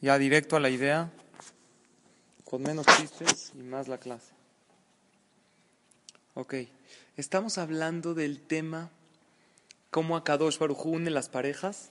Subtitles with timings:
[0.00, 1.10] Ya directo a la idea,
[2.44, 4.32] con menos chistes y más la clase.
[6.34, 6.54] Ok,
[7.18, 8.90] estamos hablando del tema
[9.90, 11.90] cómo Akadosh Baruj une las parejas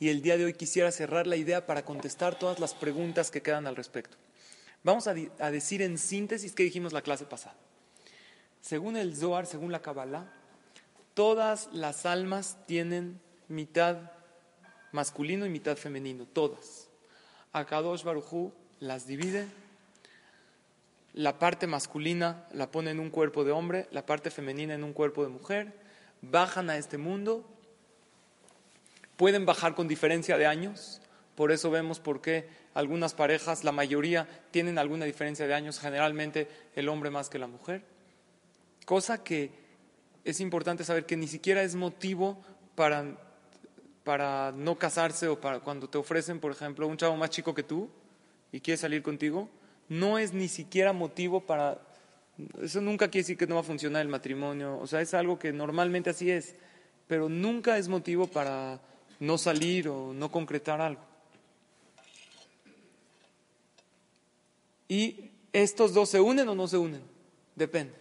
[0.00, 3.42] y el día de hoy quisiera cerrar la idea para contestar todas las preguntas que
[3.42, 4.16] quedan al respecto.
[4.82, 7.54] Vamos a, decir en síntesis que dijimos la clase pasada.
[8.60, 10.26] Según el Zohar, según la Kabbalah,
[11.14, 14.10] todas las almas tienen mitad
[14.90, 16.88] masculino y mitad femenino, todas.
[17.54, 19.46] Akadosh Barujú las divide,
[21.14, 24.92] la parte masculina la pone en un cuerpo de hombre, la parte femenina en un
[24.92, 25.72] cuerpo de mujer,
[26.20, 27.48] bajan a este mundo,
[29.16, 31.00] pueden bajar con diferencia de años,
[31.36, 36.48] por eso vemos por qué algunas parejas, la mayoría, tienen alguna diferencia de años, generalmente
[36.74, 37.84] el hombre más que la mujer,
[38.84, 39.52] cosa que
[40.24, 42.42] es importante saber que ni siquiera es motivo
[42.74, 43.16] para
[44.04, 47.62] para no casarse o para cuando te ofrecen, por ejemplo, un chavo más chico que
[47.62, 47.88] tú
[48.52, 49.48] y quiere salir contigo,
[49.88, 51.80] no es ni siquiera motivo para...
[52.60, 55.38] Eso nunca quiere decir que no va a funcionar el matrimonio, o sea, es algo
[55.38, 56.54] que normalmente así es,
[57.06, 58.80] pero nunca es motivo para
[59.20, 61.02] no salir o no concretar algo.
[64.88, 67.02] ¿Y estos dos se unen o no se unen?
[67.54, 67.94] Depende,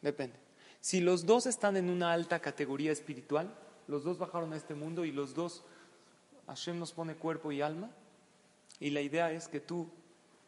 [0.00, 0.36] depende.
[0.80, 3.54] Si los dos están en una alta categoría espiritual,
[3.88, 5.62] los dos bajaron a este mundo y los dos,
[6.46, 7.90] Hashem nos pone cuerpo y alma.
[8.80, 9.88] Y la idea es que tú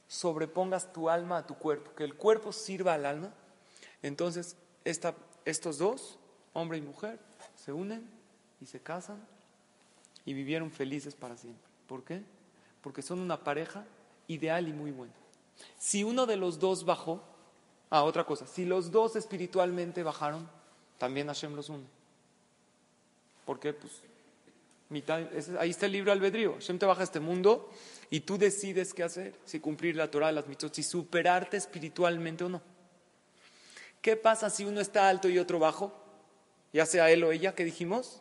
[0.09, 3.33] sobrepongas tu alma a tu cuerpo, que el cuerpo sirva al alma.
[4.03, 6.19] Entonces, estos dos,
[6.53, 7.19] hombre y mujer,
[7.57, 8.09] se unen
[8.61, 9.25] y se casan
[10.25, 11.65] y vivieron felices para siempre.
[11.87, 12.23] ¿Por qué?
[12.83, 13.85] Porque son una pareja
[14.29, 15.15] ideal y muy buena.
[15.79, 17.23] Si uno de los dos bajó,
[17.91, 20.49] ah, otra cosa, si los dos espiritualmente bajaron,
[20.99, 21.85] también Hashem los une.
[23.45, 23.93] Porque pues
[25.59, 26.55] ahí está el libro albedrío.
[26.55, 27.71] Hashem te baja a este mundo
[28.11, 32.49] y tú decides qué hacer, si cumplir la Torah, las mitzvot, si superarte espiritualmente o
[32.49, 32.63] no.
[34.01, 35.93] ¿Qué pasa si uno está alto y otro bajo?
[36.73, 38.21] Ya sea él o ella, ¿qué dijimos?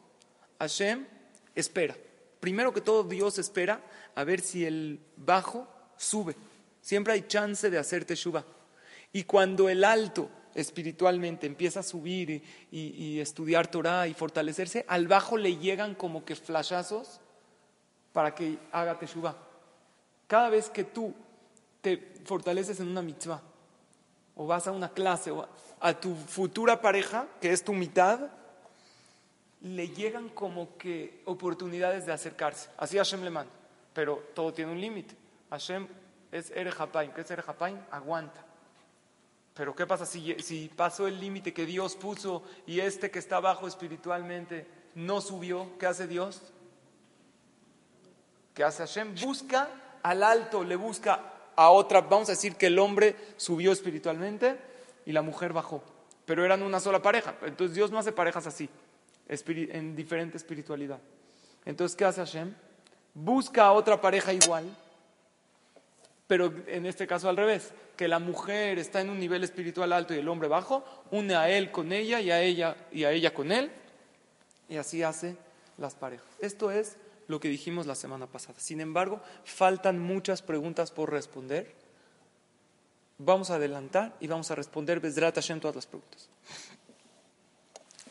[0.59, 1.06] Hashem
[1.56, 1.95] espera.
[2.39, 3.81] Primero que todo, Dios espera
[4.16, 5.67] a ver si el bajo
[5.97, 6.35] sube.
[6.81, 8.45] Siempre hay chance de hacer teshuva.
[9.12, 15.38] Y cuando el alto espiritualmente, empieza a subir y, estudiar Torah y fortalecerse, al bajo
[15.38, 17.19] le llegan como que flashazos
[18.12, 19.36] para que haga teshuva.
[20.28, 21.13] Cada vez que tú
[21.81, 23.42] te fortaleces en una mitzvah,
[24.36, 25.47] o vas a una clase, o
[25.80, 28.31] a tu futura pareja, que es tu mitad,
[29.62, 32.69] le llegan como que oportunidades de acercarse.
[32.78, 33.52] Así Hashem le manda.
[33.94, 35.16] Pero todo tiene un límite.
[35.50, 35.88] Hashem
[36.31, 37.12] es Erejapaim.
[37.12, 37.78] ¿Qué es Erejapaim?
[37.92, 38.44] Aguanta.
[39.53, 43.38] Pero ¿qué pasa si, si pasó el límite que Dios puso y este que está
[43.38, 45.78] abajo espiritualmente no subió?
[45.78, 46.41] ¿Qué hace Dios?
[48.53, 49.16] ¿Qué hace Hashem?
[49.22, 49.69] Busca
[50.02, 52.02] al alto, le busca a otra.
[52.02, 54.58] Vamos a decir que el hombre subió espiritualmente
[55.06, 55.84] y la mujer bajó.
[56.25, 57.36] Pero eran una sola pareja.
[57.44, 58.69] Entonces Dios no hace parejas así,
[59.28, 61.00] en diferente espiritualidad.
[61.66, 62.53] Entonces, ¿qué hace Hashem?
[63.13, 64.66] Busca a otra pareja igual,
[66.33, 70.16] pero en este caso al revés que la mujer está en un nivel espiritual alto
[70.16, 73.35] y el hombre bajo, une a él con ella y a ella y a ella
[73.35, 73.71] con él,
[74.67, 75.38] y así hace
[75.77, 76.25] las parejas.
[76.39, 78.59] Esto es lo que dijimos la semana pasada.
[78.59, 81.71] Sin embargo, faltan muchas preguntas por responder.
[83.19, 86.29] Vamos a adelantar y vamos a responder Bezrat Hashem todas las preguntas.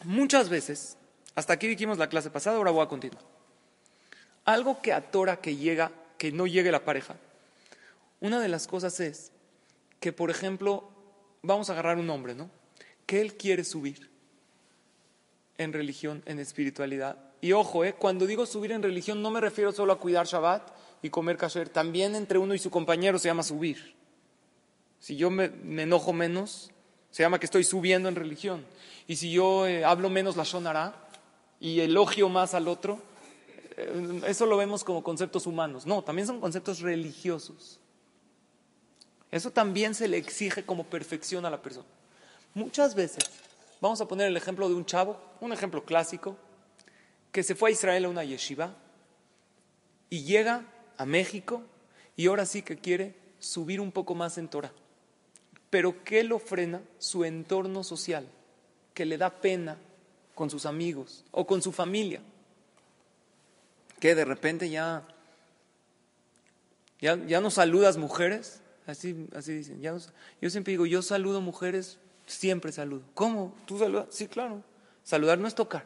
[0.04, 0.96] Muchas veces,
[1.34, 3.24] hasta aquí dijimos la clase pasada, ahora voy a continuar.
[4.44, 7.16] Algo que atora que llega, que no llegue la pareja.
[8.22, 9.32] Una de las cosas es
[9.98, 10.88] que, por ejemplo,
[11.42, 12.48] vamos a agarrar un hombre, ¿no?
[13.04, 14.10] Que él quiere subir
[15.58, 17.18] en religión, en espiritualidad.
[17.40, 17.94] Y ojo, ¿eh?
[17.94, 20.70] cuando digo subir en religión no me refiero solo a cuidar Shabbat
[21.02, 23.96] y comer kasher, también entre uno y su compañero se llama subir.
[25.00, 25.46] Si yo me,
[25.82, 26.70] enojo menos,
[27.10, 28.64] se llama que estoy subiendo en religión.
[29.08, 30.94] Y si yo eh, hablo menos la shonara
[31.58, 33.00] y elogio más al otro,
[33.76, 35.86] eh, eso lo vemos como conceptos humanos.
[35.86, 37.80] No, también son conceptos religiosos.
[39.32, 41.86] Eso también se le exige como perfección a la persona.
[42.52, 43.24] Muchas veces,
[43.80, 46.36] vamos a poner el ejemplo de un chavo, un ejemplo clásico,
[47.32, 48.76] que se fue a Israel a una yeshiva
[50.10, 50.66] y llega
[50.98, 51.62] a México
[52.14, 54.72] y ahora sí que quiere subir un poco más en Torah.
[55.70, 56.82] Pero ¿qué lo frena?
[56.98, 58.28] Su entorno social,
[58.92, 59.78] que le da pena
[60.34, 62.20] con sus amigos o con su familia,
[63.98, 65.08] que de repente ya,
[67.00, 69.80] ya, ya no saludas mujeres Así, así dicen.
[69.80, 73.02] yo siempre digo, yo saludo mujeres, siempre saludo.
[73.14, 73.54] ¿Cómo?
[73.66, 74.06] ¿Tú saludas?
[74.10, 74.62] Sí, claro.
[75.04, 75.84] Saludar no es tocar.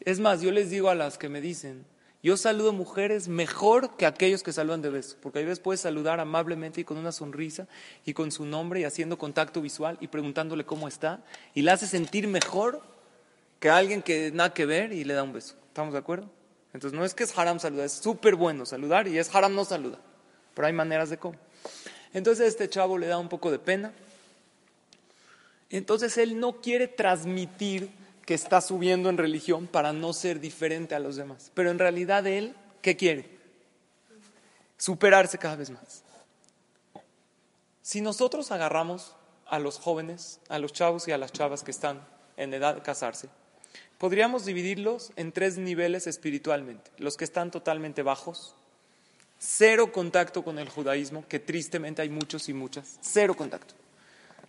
[0.00, 1.84] Es más, yo les digo a las que me dicen,
[2.22, 6.20] Yo saludo mujeres mejor que aquellos que saludan de beso, porque a veces puedes saludar
[6.20, 7.68] amablemente y con una sonrisa
[8.06, 11.86] y con su nombre y haciendo contacto visual y preguntándole cómo está y la hace
[11.86, 12.80] sentir mejor
[13.60, 15.54] que alguien que nada que ver y le da un beso.
[15.68, 16.30] ¿Estamos de acuerdo?
[16.72, 19.66] Entonces no es que es haram saludar, es súper bueno saludar y es haram no
[19.66, 20.00] saludar,
[20.54, 21.36] pero hay maneras de cómo.
[22.12, 23.92] Entonces este chavo le da un poco de pena.
[25.70, 27.90] Entonces él no quiere transmitir
[28.24, 31.50] que está subiendo en religión para no ser diferente a los demás.
[31.54, 33.28] Pero en realidad él, ¿qué quiere?
[34.78, 36.02] Superarse cada vez más.
[37.82, 39.14] Si nosotros agarramos
[39.46, 42.00] a los jóvenes, a los chavos y a las chavas que están
[42.36, 43.28] en edad de casarse,
[43.98, 46.90] podríamos dividirlos en tres niveles espiritualmente.
[46.98, 48.54] Los que están totalmente bajos,
[49.44, 53.74] cero contacto con el judaísmo, que tristemente hay muchos y muchas, cero contacto.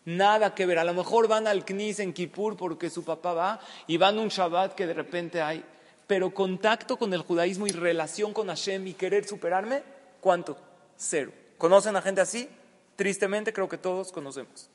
[0.06, 0.77] Nada que ver.
[0.77, 4.30] A lo mejor van al Knis en Kippur porque su papá va y van un
[4.30, 5.63] Shabbat que de repente hay.
[6.07, 9.81] Pero contacto con el judaísmo y relación con Hashem y querer superarme,
[10.21, 10.57] ¿cuánto?
[10.95, 11.31] Cero.
[11.57, 12.48] ¿Conocen a gente así?
[12.95, 14.69] Tristemente creo que todos conocemos.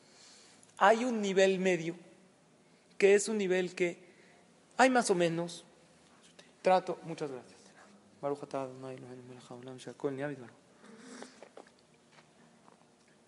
[0.79, 1.95] Hay un nivel medio
[2.99, 3.99] que es un nivel que
[4.77, 5.65] hay más o menos.
[6.63, 7.50] Trato, muchas gracias.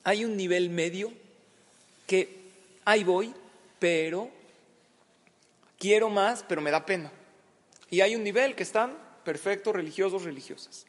[0.05, 1.12] Hay un nivel medio
[2.06, 2.50] que
[2.85, 3.33] ahí voy,
[3.79, 4.31] pero
[5.79, 7.11] quiero más, pero me da pena.
[7.91, 10.87] Y hay un nivel que están perfectos, religiosos, religiosas.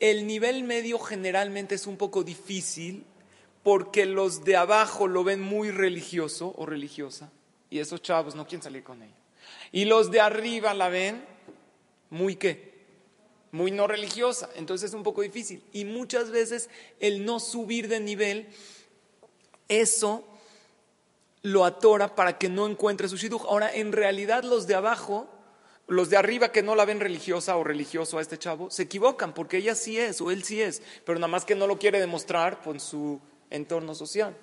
[0.00, 3.04] El nivel medio generalmente es un poco difícil
[3.62, 7.30] porque los de abajo lo ven muy religioso o religiosa
[7.70, 9.14] y esos chavos no quieren salir con ella.
[9.72, 11.33] Y los de arriba la ven
[12.10, 12.74] muy qué?
[13.52, 15.62] Muy no religiosa, entonces es un poco difícil.
[15.72, 16.68] Y muchas veces
[17.00, 18.48] el no subir de nivel
[19.68, 20.26] eso
[21.42, 23.42] lo atora para que no encuentre su shidduch.
[23.42, 25.28] Ahora, en realidad los de abajo,
[25.86, 29.34] los de arriba que no la ven religiosa o religioso a este chavo, se equivocan
[29.34, 32.00] porque ella sí es o él sí es, pero nada más que no lo quiere
[32.00, 33.20] demostrar con su
[33.50, 34.34] entorno social.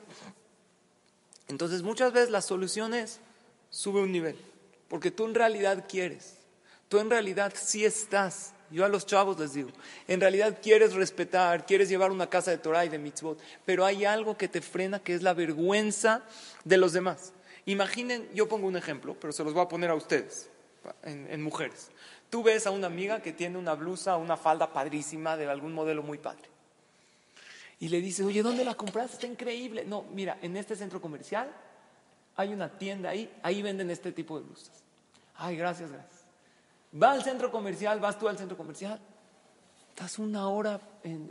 [1.47, 3.19] Entonces muchas veces la solución es
[3.71, 4.37] sube un nivel,
[4.87, 6.37] porque tú en realidad quieres,
[6.91, 9.69] tú en realidad sí estás yo a los chavos les digo,
[10.07, 14.05] en realidad quieres respetar, quieres llevar una casa de Torah y de mitzvot, pero hay
[14.05, 16.23] algo que te frena que es la vergüenza
[16.63, 17.33] de los demás.
[17.65, 20.49] Imaginen, yo pongo un ejemplo, pero se los voy a poner a ustedes,
[21.03, 21.91] en, mujeres.
[22.29, 26.01] Tú ves a una amiga que tiene una blusa, una falda padrísima de algún modelo
[26.01, 26.49] muy padre.
[27.79, 29.13] Y le dices, oye, ¿dónde la compraste?
[29.13, 29.83] Está increíble.
[29.85, 31.51] No, mira, en este centro comercial
[32.37, 34.71] hay una tienda ahí, ahí venden este tipo de blusas.
[35.35, 36.20] Ay, gracias, gracias.
[36.91, 38.99] Va al centro comercial, vas tú al centro comercial,
[39.89, 40.79] estás una hora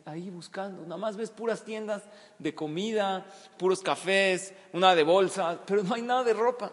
[0.04, 2.02] ahí buscando, nada más ves puras tiendas
[2.38, 3.26] de comida,
[3.58, 6.72] puros cafés, una de bolsa, pero no hay nada de ropa.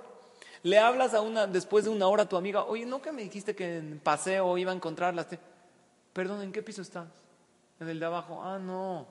[0.64, 3.24] Le hablas a una, después de una hora a tu amiga, oye, ¿no que me
[3.24, 5.28] dijiste que en paseo iba a encontrarlas?
[6.14, 7.08] Perdón, ¿en qué piso estás?
[7.80, 8.42] En el de abajo.
[8.44, 9.06] Ah, no.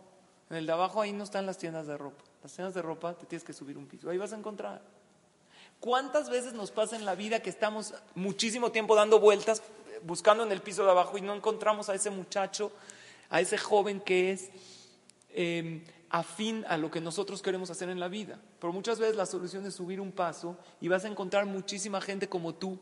[0.50, 2.24] En el de abajo ahí no están las tiendas de ropa.
[2.42, 4.10] Las tiendas de ropa te tienes que subir un piso.
[4.10, 4.82] Ahí vas a encontrar.
[5.80, 9.62] ¿Cuántas veces nos pasa en la vida que estamos muchísimo tiempo dando vueltas
[10.02, 12.72] buscando en el piso de abajo y no encontramos a ese muchacho,
[13.30, 14.50] a ese joven que es
[15.30, 18.40] em, afín a lo que nosotros queremos hacer en la vida?
[18.60, 22.28] Pero muchas veces la solución es subir un paso y vas a encontrar muchísima gente
[22.28, 22.78] como tú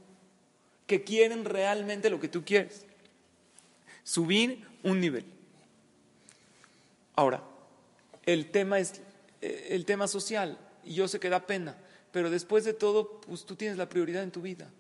[0.87, 2.87] que quieren realmente lo que tú quieres.
[4.03, 5.25] Subir un nivel.
[7.17, 7.43] Ahora,
[8.27, 9.01] el tema es
[9.41, 11.77] eh, el tema social, y yo sé que da pena,
[12.15, 14.71] pero después de todo, pues tú tienes la prioridad en tu vida.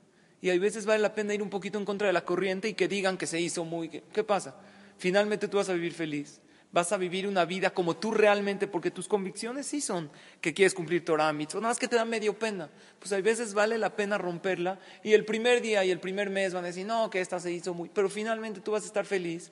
[0.40, 2.74] Y hay veces vale la pena ir un poquito en contra de la corriente y
[2.74, 3.88] que digan que se hizo muy...
[3.88, 4.54] ¿Qué pasa?
[4.98, 6.40] Finalmente tú vas a vivir feliz.
[6.70, 10.74] Vas a vivir una vida como tú realmente, porque tus convicciones sí son que quieres
[10.74, 12.70] cumplir Torah, mitzvot, nada más que te da medio pena.
[13.00, 16.54] Pues hay veces vale la pena romperla y el primer día y el primer mes
[16.54, 17.88] van a decir, no, que esta se hizo muy...
[17.88, 19.50] Pero finalmente tú vas a estar feliz,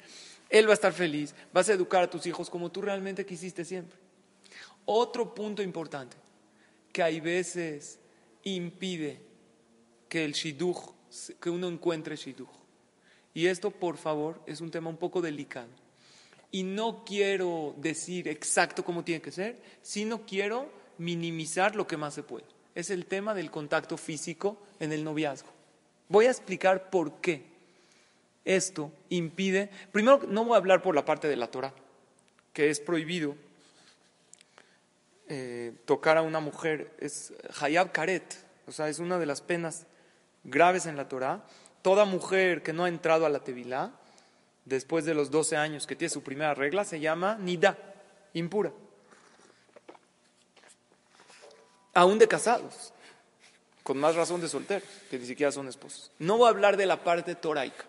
[0.51, 3.65] él va a estar feliz, vas a educar a tus hijos como tú realmente quisiste
[3.65, 3.99] siempre.
[4.85, 6.17] Otro punto importante,
[6.93, 7.99] que hay veces
[8.45, 9.21] impide
[10.09, 10.95] que el shidduch,
[11.41, 12.51] que uno encuentre shidduch.
[13.35, 15.71] Y esto, por favor, es un tema un poco delicado.
[16.51, 22.13] Y no quiero decir exacto cómo tiene que ser, sino quiero minimizar lo que más
[22.13, 22.45] se puede.
[22.75, 25.49] Es el tema del contacto físico en el noviazgo.
[26.09, 27.43] Voy a explicar por qué
[28.45, 29.71] esto impide.
[29.93, 31.73] Primero, no voy a hablar por la parte de la Torah,
[32.53, 33.35] que es prohibido
[35.35, 38.37] eh, tocar a una mujer es hayab karet,
[38.67, 39.87] o sea, es una de las penas
[40.45, 41.43] graves en la Torah.
[41.81, 43.93] Toda mujer que no ha entrado a la Tevilá,
[44.67, 47.79] después de los 12 años que tiene su primera regla, se llama nida,
[48.35, 48.73] impura.
[51.95, 52.93] Aún de casados,
[53.83, 56.11] con más razón de solteros, que ni siquiera son esposos.
[56.19, 57.87] No voy a hablar de la parte toraica,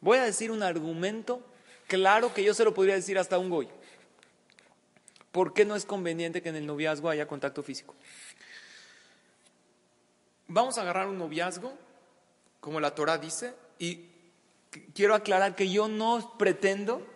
[0.00, 1.42] Voy a decir un argumento
[1.86, 3.68] claro que yo se lo podría decir hasta un goy.
[5.36, 7.94] ¿Por qué no es conveniente que en el noviazgo haya contacto físico?
[10.48, 11.74] Vamos a agarrar un noviazgo,
[12.58, 14.06] como la Torah dice, y
[14.94, 17.06] quiero aclarar que yo no pretendo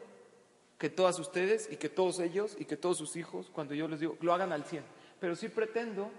[0.76, 4.00] que todas ustedes y que todos ellos y que todos sus hijos, cuando yo les
[4.00, 4.84] digo, lo hagan al 100.
[5.18, 6.10] Pero sí pretendo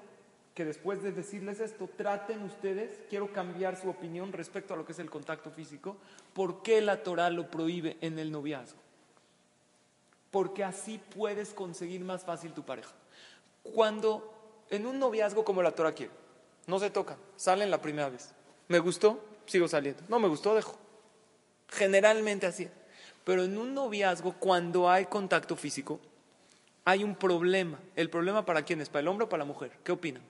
[0.56, 4.94] que después de decirles esto, traten ustedes, quiero cambiar su opinión respecto a lo que
[4.94, 5.98] es el contacto físico,
[6.34, 8.80] ¿por qué la Torah lo prohíbe en el noviazgo?
[10.32, 12.94] Porque así puedes conseguir más fácil tu pareja.
[13.62, 16.14] Cuando en un noviazgo como la Torah quiere,
[16.68, 18.34] no se tocan, salen la primera vez.
[18.68, 19.24] ¿Me gustó?
[19.46, 20.02] Sigo saliendo.
[20.08, 20.78] No me gustó, dejo.
[21.68, 22.70] Generalmente así.
[23.26, 26.00] Pero en un noviazgo, cuando hay contacto físico,
[26.86, 27.80] hay un problema.
[27.96, 28.90] ¿El problema para quién es?
[28.90, 29.72] ¿Para el hombre o para la mujer?
[29.84, 30.24] ¿Qué opinan?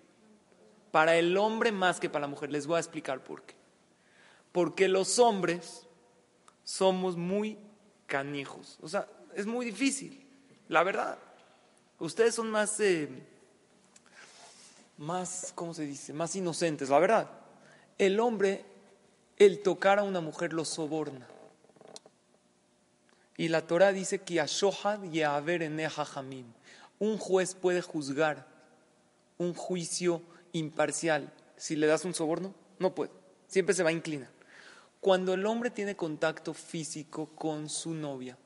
[0.91, 2.51] Para el hombre más que para la mujer.
[2.51, 3.55] Les voy a explicar por qué.
[4.51, 5.87] Porque los hombres
[6.63, 7.57] somos muy
[8.07, 8.77] canijos.
[8.81, 10.25] O sea, es muy difícil,
[10.67, 11.17] la verdad.
[11.99, 13.07] Ustedes son más, eh,
[14.97, 16.13] más, ¿cómo se dice?
[16.13, 17.29] Más inocentes, la verdad.
[17.97, 18.65] El hombre,
[19.37, 21.27] el tocar a una mujer lo soborna.
[23.37, 24.45] Y la Torah dice que
[26.99, 28.47] un juez puede juzgar
[29.37, 30.21] un juicio
[30.51, 31.33] imparcial.
[31.57, 33.11] Si le das un soborno, no puede.
[33.47, 34.29] Siempre se va a inclinar.
[34.99, 38.37] Cuando el hombre tiene contacto físico con su novia,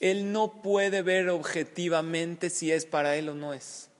[0.00, 3.90] él no puede ver objetivamente si es para él o no es.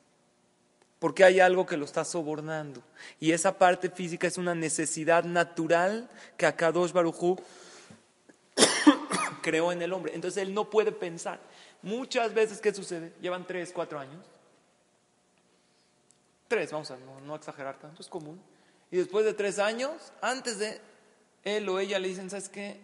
[0.99, 2.83] Porque hay algo que lo está sobornando.
[3.21, 7.39] Y esa parte física es una necesidad natural que Akadosh Barujú
[9.43, 10.15] creó en el hombre.
[10.15, 11.39] Entonces él no puede pensar.
[11.83, 13.13] Muchas veces, ¿qué sucede?
[13.21, 14.25] Llevan tres, cuatro años.
[16.49, 18.41] Tres, vamos a no, no exagerar tanto, es común.
[18.91, 20.81] Y después de tres años, antes de
[21.45, 22.81] él o ella le dicen, ¿sabes qué?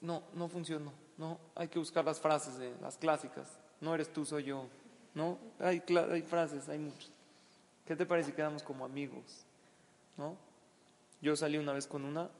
[0.00, 3.48] No, no funcionó no, hay que buscar las frases, de, las clásicas.
[3.80, 4.66] No eres tú, soy yo.
[5.14, 5.36] ¿No?
[5.58, 7.10] Hay, hay frases, hay muchas.
[7.84, 9.44] ¿Qué te parece si quedamos como amigos?
[10.16, 10.36] ¿No?
[11.20, 12.30] Yo salí una vez con una,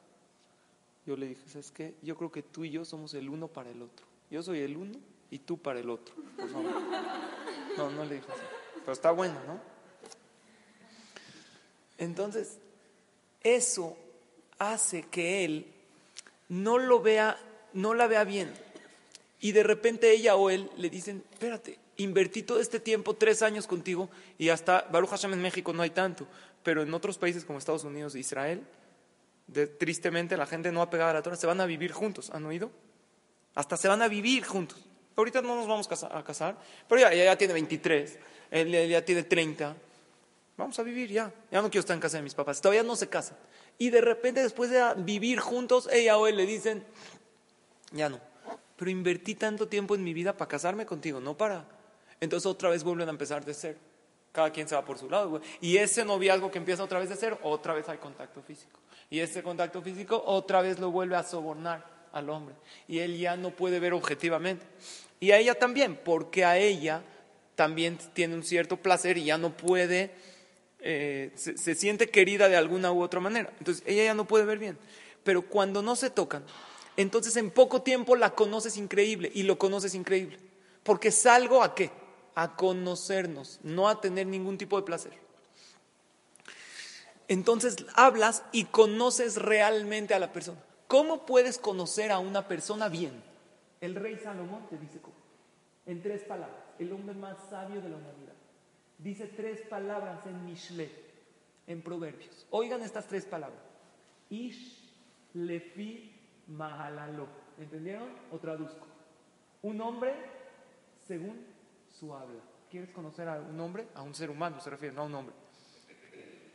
[1.05, 1.95] yo le dije, ¿sabes qué?
[2.03, 4.07] Yo creo que tú y yo somos el uno para el otro.
[4.31, 4.99] Yo soy el uno
[5.31, 6.15] y tú para el otro.
[7.77, 8.43] No, no le dije así.
[8.81, 9.61] Pero está bueno, ¿no?
[11.97, 12.59] Entonces,
[13.43, 13.97] eso
[14.59, 15.75] hace que él
[16.49, 17.37] no lo vea,
[17.73, 18.53] no la vea bien
[19.41, 23.67] y de repente ella o él le dicen, espérate, invertí todo este tiempo, tres años
[23.67, 26.27] contigo, y hasta Baruch Hashem en México no hay tanto,
[26.63, 28.63] pero en otros países como Estados Unidos e Israel,
[29.79, 32.45] tristemente la gente no ha pegado a la Torah, se van a vivir juntos, ¿han
[32.47, 32.71] oído?
[33.55, 34.85] Hasta se van a vivir juntos.
[35.17, 36.57] Ahorita no nos vamos a casar,
[36.89, 38.19] pero ya, ya, tiene 23,
[38.53, 39.75] él ya tiene 30,
[40.57, 42.95] vamos a vivir ya, ya no quiero estar en casa de mis papás, todavía no
[42.95, 43.37] se casan.
[43.79, 46.85] Y de repente después de vivir juntos, ella o él le dicen,
[47.91, 48.21] ya no,
[48.79, 51.65] pero invertí tanto tiempo en mi vida para casarme contigo, no para...
[52.21, 53.79] Entonces otra vez vuelven a empezar de cero.
[54.31, 55.41] Cada quien se va por su lado.
[55.61, 58.79] Y ese noviazgo que empieza otra vez de cero, otra vez hay contacto físico.
[59.11, 62.55] Y ese contacto físico otra vez lo vuelve a sobornar al hombre.
[62.87, 64.65] Y él ya no puede ver objetivamente.
[65.19, 67.03] Y a ella también, porque a ella
[67.57, 70.13] también tiene un cierto placer y ya no puede,
[70.81, 73.53] eh, se siente querida de alguna u otra manera.
[73.59, 74.79] Entonces ella ya no puede ver bien.
[75.25, 76.45] Pero cuando no se tocan,
[76.99, 80.37] entonces en poco tiempo la conoces increíble y lo conoces increíble.
[80.83, 81.93] Porque salgo a qué?
[82.35, 85.13] A conocernos, no a tener ningún tipo de placer.
[87.29, 90.59] Entonces hablas y conoces realmente a la persona.
[90.89, 93.23] ¿Cómo puedes conocer a una persona bien?
[93.81, 95.15] El rey Salomón te dice cómo.
[95.87, 98.35] En tres palabras, el hombre más sabio de la humanidad.
[98.99, 100.91] Dice tres palabras en Mishle,
[101.69, 102.45] en Proverbios.
[102.51, 103.63] Oigan estas tres palabras.
[104.31, 104.83] Ish,
[105.35, 106.18] lefi,
[106.49, 107.27] Mahalalo.
[107.59, 108.09] ¿Entendieron?
[108.33, 108.87] O traduzco.
[109.63, 110.15] Un hombre
[111.07, 111.45] según
[111.99, 112.41] su habla.
[112.71, 113.89] ¿Quieres conocer a un hombre?
[113.95, 115.35] A un ser humano se refiere, no a un hombre.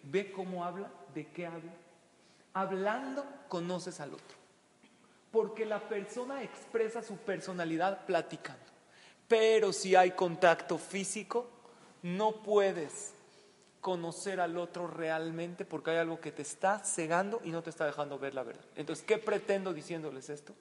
[0.04, 1.72] Ve cómo habla, de qué habla.
[2.54, 4.38] Hablando conoces al otro.
[5.32, 8.62] Porque la persona expresa su personalidad platicando.
[9.28, 11.50] Pero si hay contacto físico,
[12.04, 13.16] no puedes
[13.84, 17.86] conocer al otro realmente porque hay algo que te está cegando y no te está
[17.86, 18.64] dejando ver la verdad.
[18.78, 20.56] Entonces, ¿qué pretendo diciéndoles esto?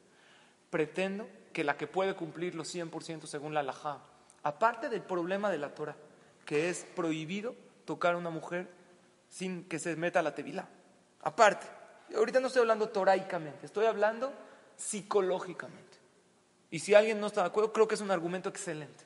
[0.71, 4.00] Pretendo que la que puede cumplirlo 100% según la halajá,
[4.43, 5.95] aparte del problema de la Torah,
[6.45, 8.69] que es prohibido tocar a una mujer
[9.29, 10.69] sin que se meta la tevila.
[11.21, 11.69] Aparte,
[12.17, 14.33] ahorita no estoy hablando toraicamente, estoy hablando
[14.76, 15.97] psicológicamente.
[16.73, 19.05] Y si alguien no está de acuerdo, creo que es un argumento excelente.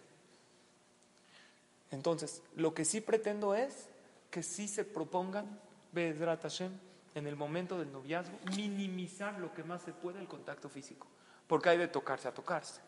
[1.90, 3.90] Entonces, lo que sí pretendo es
[4.30, 5.60] que sí se propongan,
[5.92, 6.72] Bezrat Hashem,
[7.14, 11.06] en el momento del noviazgo, minimizar lo que más se puede el contacto físico.
[11.46, 12.80] Porque hay de tocarse a tocarse.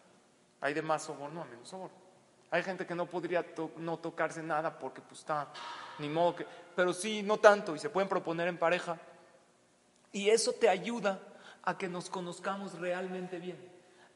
[0.61, 1.97] Hay de más soborno a menos soborno.
[2.50, 3.45] Hay gente que no podría
[3.76, 5.52] no tocarse nada porque pues está,
[5.99, 8.99] ni modo que, pero sí, no tanto, y se pueden proponer en pareja.
[10.12, 11.21] Y eso te ayuda
[11.62, 13.59] a que nos conozcamos realmente bien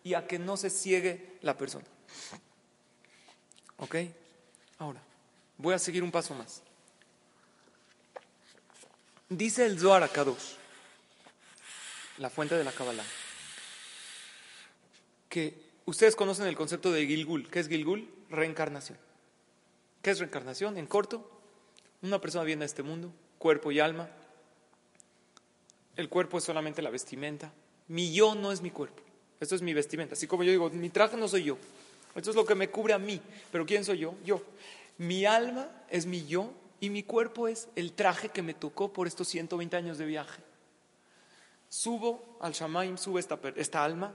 [0.02, 1.85] y a que no se ciegue la persona.
[3.76, 3.97] ¿Ok?
[4.79, 5.00] Ahora,
[5.59, 6.62] voy a seguir un paso más.
[9.36, 10.56] Dice el Zohar Akadosh,
[12.18, 13.04] la fuente de la Kabbalah,
[15.30, 15.54] que
[15.86, 17.48] ustedes conocen el concepto de Gilgul.
[17.48, 18.12] ¿Qué es Gilgul?
[18.28, 18.98] Reencarnación.
[20.02, 20.76] ¿Qué es reencarnación?
[20.76, 21.30] En corto,
[22.02, 24.10] una persona viene a este mundo, cuerpo y alma.
[25.96, 27.54] El cuerpo es solamente la vestimenta.
[27.88, 29.02] Mi yo no es mi cuerpo.
[29.40, 30.12] Esto es mi vestimenta.
[30.12, 31.56] Así como yo digo, mi traje no soy yo.
[32.14, 33.18] Esto es lo que me cubre a mí.
[33.50, 34.14] Pero ¿quién soy yo?
[34.26, 34.42] Yo.
[34.98, 39.06] Mi alma es mi yo y mi cuerpo es el traje que me tocó por
[39.06, 40.42] estos 120 años de viaje.
[41.68, 44.12] Subo al Shamaim, sube esta, esta alma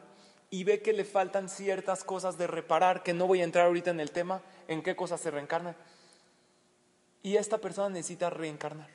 [0.49, 3.91] y ve que le faltan ciertas cosas de reparar, que no voy a entrar ahorita
[3.91, 5.77] en el tema, en qué cosas se reencarnan.
[7.23, 8.89] Y esta persona necesita reencarnar.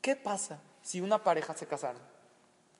[0.00, 2.00] ¿Qué pasa si una pareja se casaron?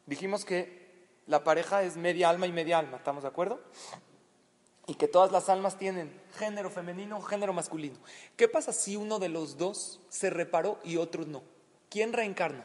[0.06, 3.61] Dijimos que la pareja es media alma y media alma, ¿estamos de acuerdo?
[4.87, 7.97] Y que todas las almas tienen género femenino, género masculino.
[8.37, 11.43] ¿Qué pasa si uno de los dos se reparó y otro no?
[11.88, 12.64] ¿Quién reencarna?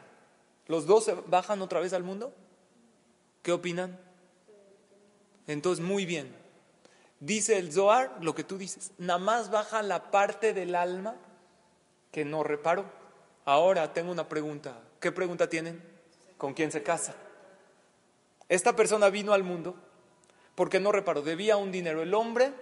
[0.66, 2.32] ¿Los dos se bajan otra vez al mundo?
[3.42, 3.98] ¿Qué opinan?
[5.46, 6.34] Entonces, muy bien.
[7.20, 8.92] Dice el Zohar lo que tú dices.
[8.98, 11.16] Nada más baja la parte del alma
[12.12, 12.84] que no reparó.
[13.44, 14.78] Ahora tengo una pregunta.
[15.00, 15.82] ¿Qué pregunta tienen?
[16.38, 17.14] ¿Con quién se casa?
[18.48, 19.76] Esta persona vino al mundo
[20.60, 21.22] porque no reparó.
[21.22, 22.02] Debía un dinero.
[22.02, 22.52] El hombre,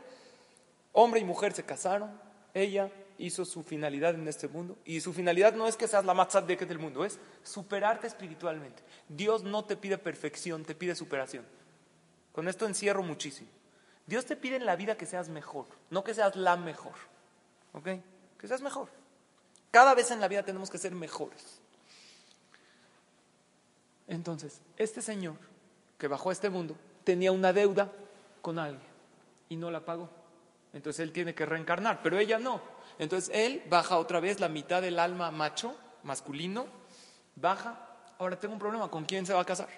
[0.93, 2.09] hombre y mujer se casaron.
[2.55, 4.79] Ella hizo su finalidad en este mundo.
[4.85, 8.85] Y su finalidad no es que seas la más que del mundo, es superarte espiritualmente.
[9.09, 11.45] Dios no te pide perfección, te pide superación.
[12.31, 13.49] Con esto encierro muchísimo.
[14.07, 16.95] Dios te pide en la vida que seas mejor, no que seas la mejor.
[17.73, 17.89] ¿Ok?
[18.39, 18.91] Que seas mejor.
[19.73, 21.61] Cada vez en la vida tenemos que ser mejores.
[24.07, 25.35] Entonces, este señor
[25.99, 26.77] que bajó a este mundo
[27.09, 27.91] tenía una deuda
[28.43, 28.83] con alguien
[29.49, 30.11] y no la pagó.
[30.75, 32.61] Entonces él tiene que reencarnar, pero ella no.
[32.99, 36.67] Entonces él baja otra vez la mitad del alma macho, masculino,
[37.35, 37.79] baja.
[38.19, 39.71] Ahora tengo un problema, ¿con quién se va a casar?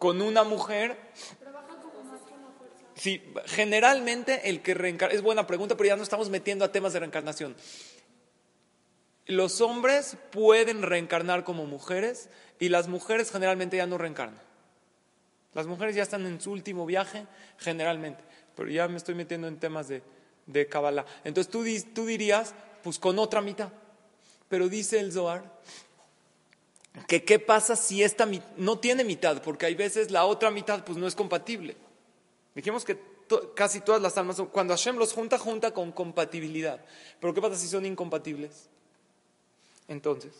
[0.00, 0.98] con una mujer.
[2.96, 6.92] Sí, generalmente el que reencarna, es buena pregunta, pero ya no estamos metiendo a temas
[6.92, 7.54] de reencarnación.
[9.26, 14.53] Los hombres pueden reencarnar como mujeres y las mujeres generalmente ya no reencarnan.
[15.54, 17.26] Las mujeres ya están en su último viaje,
[17.58, 18.22] generalmente,
[18.56, 20.02] pero ya me estoy metiendo en temas de,
[20.46, 21.06] de Kabbalah.
[21.22, 21.64] Entonces tú,
[21.94, 23.70] tú dirías, pues con otra mitad.
[24.48, 25.54] Pero dice el Zohar
[27.08, 30.96] que qué pasa si esta no tiene mitad, porque hay veces la otra mitad pues
[30.96, 31.76] no es compatible.
[32.54, 32.98] Dijimos que
[33.54, 36.84] casi todas las almas, cuando Hashem los junta, junta con compatibilidad.
[37.20, 38.68] Pero ¿qué pasa si son incompatibles?
[39.88, 40.32] Entonces,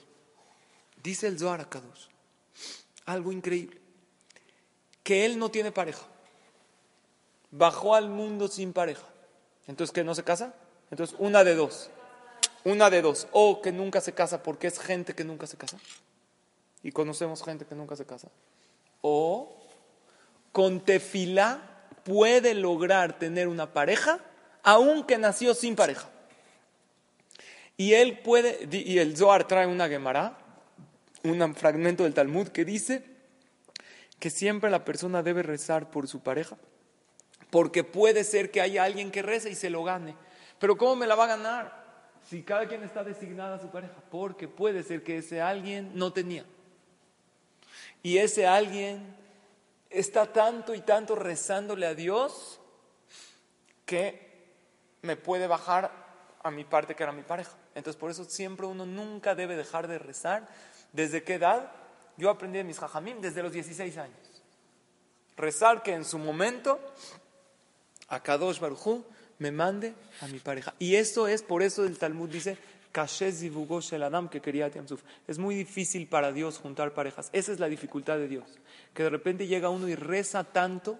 [1.02, 2.06] dice el Zohar Akadosh,
[3.04, 3.80] algo increíble,
[5.04, 6.02] que él no tiene pareja,
[7.52, 9.06] bajó al mundo sin pareja.
[9.68, 10.54] Entonces, ¿qué no se casa?
[10.90, 11.90] Entonces, una de dos,
[12.64, 15.78] una de dos, o que nunca se casa porque es gente que nunca se casa
[16.82, 18.28] y conocemos gente que nunca se casa.
[19.00, 19.56] O
[20.52, 24.20] con tefilá puede lograr tener una pareja
[24.62, 26.08] aunque nació sin pareja.
[27.76, 30.38] Y él puede, y el Zohar trae una Gemara,
[31.22, 33.13] un fragmento del Talmud que dice
[34.18, 36.56] que siempre la persona debe rezar por su pareja,
[37.50, 40.16] porque puede ser que haya alguien que reza y se lo gane.
[40.58, 41.84] Pero ¿cómo me la va a ganar?
[42.28, 46.12] Si cada quien está designada a su pareja, porque puede ser que ese alguien no
[46.12, 46.44] tenía.
[48.02, 49.14] Y ese alguien
[49.90, 52.60] está tanto y tanto rezándole a Dios
[53.84, 54.24] que
[55.02, 55.90] me puede bajar
[56.42, 57.52] a mi parte que era mi pareja.
[57.74, 60.48] Entonces por eso siempre uno nunca debe dejar de rezar.
[60.92, 61.70] ¿Desde qué edad?
[62.16, 64.42] Yo aprendí mis jajamim desde los 16 años.
[65.36, 66.78] Rezar que en su momento
[68.08, 68.60] a Kadosh
[69.38, 70.74] me mande a mi pareja.
[70.78, 72.56] Y eso es, por eso el Talmud dice,
[74.30, 74.70] que quería
[75.26, 77.28] Es muy difícil para Dios juntar parejas.
[77.32, 78.44] Esa es la dificultad de Dios.
[78.94, 80.96] Que de repente llega uno y reza tanto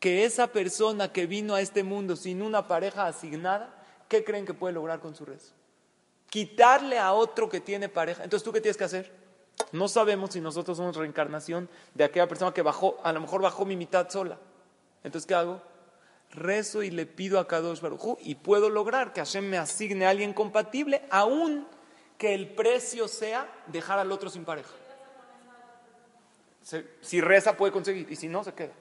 [0.00, 3.72] que esa persona que vino a este mundo sin una pareja asignada,
[4.08, 5.52] ¿qué creen que puede lograr con su rezo?
[6.28, 8.24] Quitarle a otro que tiene pareja.
[8.24, 9.21] Entonces, ¿tú qué tienes que hacer?
[9.70, 13.64] No sabemos si nosotros somos reencarnación de aquella persona que bajó, a lo mejor bajó
[13.64, 14.38] mi mitad sola.
[15.04, 15.60] Entonces, ¿qué hago?
[16.32, 20.10] rezo y le pido a Kadosh Baruj y puedo lograr que Hashem me asigne a
[20.10, 21.66] alguien compatible, aún
[22.18, 24.72] que el precio sea dejar al otro sin pareja.
[27.00, 28.72] si reza puede conseguir y si no se queda.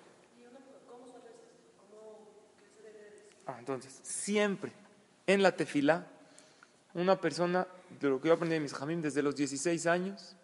[3.47, 4.71] Ah, entonces, siempre
[5.27, 6.07] en la tefila,
[6.93, 7.67] una persona,
[7.99, 10.35] de lo que yo aprendí de mis jamim desde los 16 años,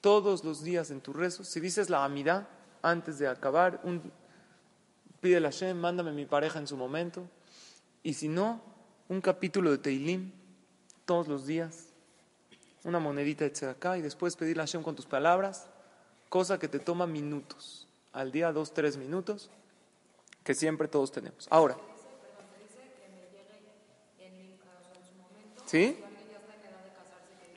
[0.00, 2.48] todos los días en tu rezo, si dices la amidad
[2.82, 4.10] antes de acabar, un,
[5.20, 7.26] pide la Shem, mándame mi pareja en su momento,
[8.02, 8.60] y si no,
[9.08, 10.32] un capítulo de Teilim
[11.04, 11.88] todos los días,
[12.84, 15.68] una monedita de acá y después pedir la Shem con tus palabras,
[16.28, 19.50] cosa que te toma minutos, al día dos, tres minutos,
[20.44, 21.46] que siempre todos tenemos.
[21.50, 21.76] Ahora,
[25.70, 25.96] ¿Sí?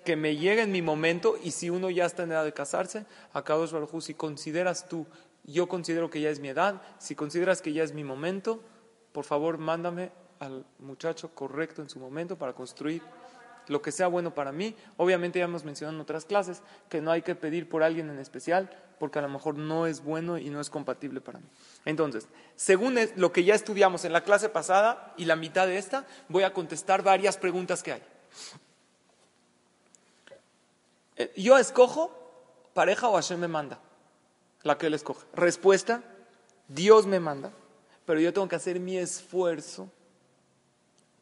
[0.04, 3.06] Que me llegue en mi momento y si uno ya está en edad de casarse,
[3.32, 3.56] acá
[4.00, 5.06] si consideras tú,
[5.46, 8.62] yo considero que ya es mi edad, si consideras que ya es mi momento,
[9.12, 13.02] por favor mándame al muchacho correcto en su momento para construir
[13.68, 14.76] lo que sea bueno para mí.
[14.98, 18.20] Obviamente ya hemos mencionado en otras clases que no hay que pedir por alguien en
[18.20, 21.46] especial porque a lo mejor no es bueno y no es compatible para mí.
[21.86, 26.06] Entonces, según lo que ya estudiamos en la clase pasada y la mitad de esta,
[26.30, 28.04] voy a contestar varias preguntas que hay.
[31.17, 32.12] Eh, yo escojo
[32.73, 33.80] pareja o Hashem me manda,
[34.63, 35.26] la que él escoge.
[35.34, 36.02] Respuesta,
[36.67, 37.52] Dios me manda,
[38.06, 39.89] pero yo tengo que hacer mi esfuerzo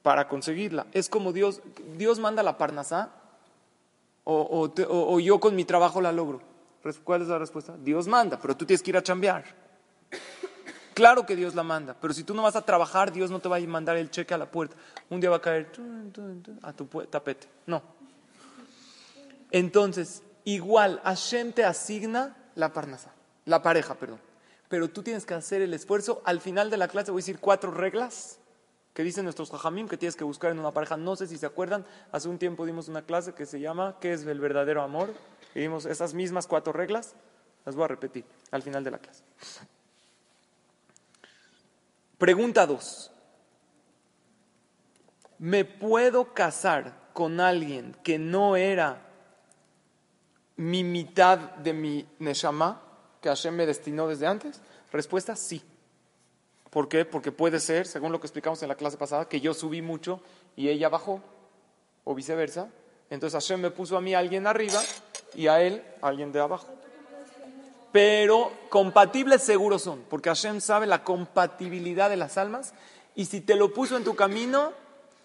[0.02, 0.88] para conseguirla.
[0.94, 1.62] Es como Dios,
[1.98, 3.12] Dios manda la parnasá
[4.24, 6.42] o, o yo con mi trabajo la logro.
[7.04, 7.76] ¿Cuál es la respuesta?
[7.78, 9.44] Dios manda, pero tú tienes que ir a chambear.
[10.94, 13.48] Claro que Dios la manda, pero si tú no vas a trabajar, Dios no te
[13.48, 14.76] va a mandar el cheque a la puerta.
[15.10, 15.72] Un día va a caer
[16.64, 17.48] a tu tapete.
[17.66, 17.82] No.
[19.52, 23.14] Entonces, igual, Hashem te asigna la parnasa,
[23.46, 24.20] la pareja, perdón.
[24.70, 26.22] Pero tú tienes que hacer el esfuerzo.
[26.24, 28.40] Al final de la clase voy a decir cuatro reglas
[28.94, 30.96] que dicen nuestros jajamim que tienes que buscar en una pareja.
[30.96, 34.14] No sé si se acuerdan, hace un tiempo dimos una clase que se llama ¿Qué
[34.14, 35.14] es el verdadero amor?
[35.54, 37.16] Y vimos esas mismas cuatro reglas.
[37.66, 39.24] Las voy a repetir al final de la clase.
[42.18, 43.12] Pregunta 2.
[45.40, 49.11] ¿Me puedo casar con alguien que no era
[50.62, 52.82] mi mitad de mi neshama,
[53.22, 54.62] que Hashem me destinó desde antes?
[54.92, 55.62] Respuesta, sí.
[56.70, 57.04] ¿Por qué?
[57.04, 60.22] Porque puede ser, según lo que explicamos en la clase pasada, que yo subí mucho
[60.56, 61.22] y ella bajó,
[62.04, 62.70] o viceversa.
[63.10, 64.82] Entonces Hashem me puso a mí alguien arriba
[65.36, 66.68] y a él alguien de abajo
[67.92, 72.74] pero compatibles seguros son, porque Hashem sabe la compatibilidad de las almas
[73.16, 74.72] y si te lo puso en tu camino,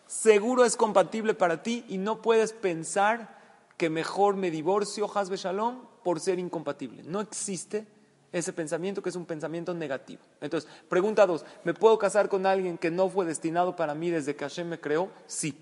[0.07, 3.36] seguro es compatible para ti y no puedes pensar
[3.77, 7.03] que mejor me divorcio, Hasbe Shalom, por ser incompatible.
[7.03, 7.87] No existe
[8.33, 10.23] ese pensamiento que es un pensamiento negativo.
[10.41, 14.35] Entonces, pregunta dos, ¿me puedo casar con alguien que no fue destinado para mí desde
[14.37, 15.11] que Hashem me creó?
[15.27, 15.59] Sí,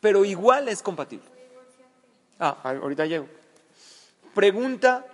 [0.00, 1.26] pero igual es compatible.
[2.38, 3.26] Ah, ahorita llego.
[4.34, 5.06] Pregunta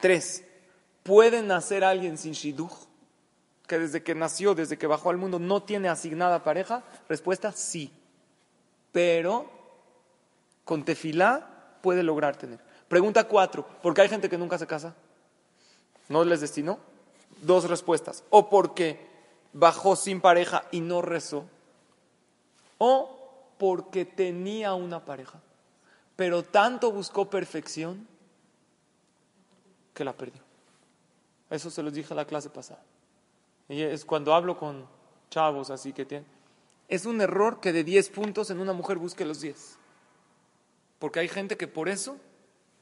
[0.00, 0.44] Tres,
[1.02, 2.72] ¿puede nacer alguien sin shidduch?
[3.66, 6.84] Que desde que nació, desde que bajó al mundo, no tiene asignada pareja.
[7.08, 7.92] Respuesta, sí.
[8.92, 9.50] Pero
[10.66, 12.58] con tefilá puede lograr tener.
[12.88, 14.94] Pregunta cuatro, ¿por qué hay gente que nunca se casa?
[16.08, 16.78] ¿No les destinó?
[17.40, 18.24] Dos respuestas.
[18.30, 19.06] O porque
[19.52, 21.46] bajó sin pareja y no rezó.
[22.78, 25.40] O porque tenía una pareja,
[26.16, 28.06] pero tanto buscó perfección
[29.94, 30.42] que la perdió.
[31.48, 32.82] Eso se los dije a la clase pasada.
[33.68, 34.84] Y es cuando hablo con
[35.30, 36.28] chavos así que tienen.
[36.88, 39.78] Es un error que de 10 puntos en una mujer busque los 10.
[40.98, 42.16] Porque hay gente que por eso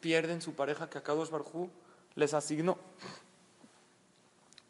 [0.01, 1.71] pierden su pareja que a Kadosh Barjú
[2.15, 2.79] les asignó.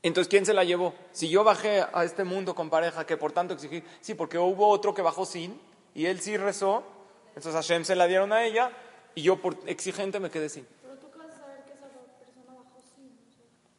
[0.03, 0.95] Entonces, ¿quién se la llevó?
[1.13, 4.69] Si yo bajé a este mundo con pareja que por tanto exigí, sí, porque hubo
[4.69, 5.59] otro que bajó sin
[5.95, 6.85] y él sí rezó,
[7.29, 8.71] entonces Hashem se la dieron a ella
[9.15, 10.67] y yo por exigente me quedé sin.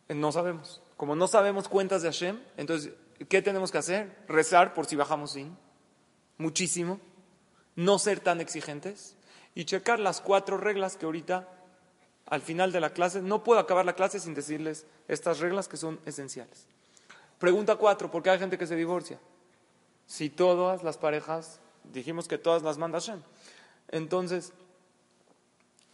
[0.10, 0.82] No sabemos.
[0.98, 2.94] Como no sabemos cuentas de Hashem, entonces,
[3.28, 4.16] ¿qué tenemos que hacer?
[4.28, 5.58] Rezar por si bajamos sin.
[6.38, 7.00] Muchísimo.
[7.76, 9.15] No ser tan exigentes.
[9.56, 11.48] Y checar las cuatro reglas que ahorita,
[12.28, 15.78] al final de la clase, no puedo acabar la clase sin decirles estas reglas que
[15.78, 16.68] son esenciales.
[17.40, 19.20] Pregunta cuatro, ¿por qué hay gente que se divorcia?
[20.08, 21.60] Si todas las parejas,
[21.92, 23.22] dijimos que todas las manda Hashem.
[23.90, 24.54] Entonces,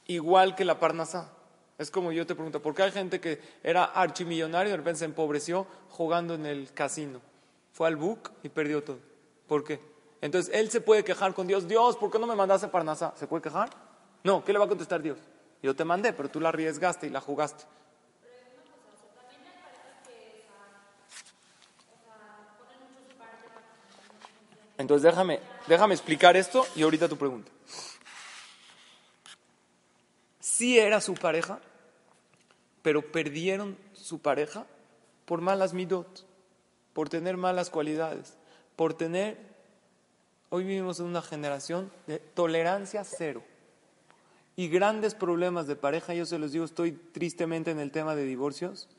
[0.08, 1.32] igual que la Parnasá,
[1.78, 5.00] es como yo te pregunto, ¿por qué hay gente que era archimillonario y de repente
[5.00, 7.22] se empobreció jugando en el casino?
[7.74, 9.00] Fue al book y perdió todo.
[9.48, 9.91] ¿Por qué?
[10.22, 11.68] Entonces él se puede quejar con Dios.
[11.68, 13.14] Dios, ¿por qué no me mandaste para NASA?
[13.18, 13.70] ¿Se puede quejar?
[14.24, 15.18] No, ¿qué le va a contestar Dios?
[15.64, 17.66] Yo te mandé, pero tú la arriesgaste y la jugaste.
[24.78, 27.52] Entonces déjame, déjame explicar esto y ahorita tu pregunta.
[30.40, 31.60] sí era su pareja,
[32.82, 34.66] pero perdieron su pareja
[35.26, 36.26] por malas midot,
[36.94, 38.36] por tener malas cualidades,
[38.76, 39.38] por tener,
[40.54, 43.42] hoy vivimos en una generación de tolerancia cero
[44.58, 46.14] y grandes problemas de pareja.
[46.14, 48.90] Yo se los digo, estoy tristemente en el tema de divorcios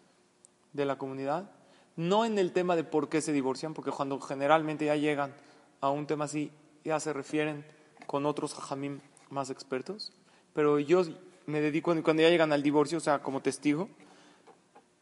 [0.72, 1.50] de la comunidad,
[1.94, 5.34] no en el tema de por qué se divorcian, porque cuando generalmente ya llegan
[5.82, 6.50] a un tema así,
[6.84, 7.66] ya se refieren
[8.06, 10.10] con otros hajamim más expertos,
[10.54, 11.02] pero yo
[11.44, 13.90] me dedico cuando ya llegan al divorcio, o sea, como testigo,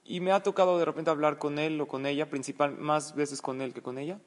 [0.04, 3.40] y me ha tocado de repente hablar con él o con ella, principal, más veces
[3.40, 4.18] con él que con ella.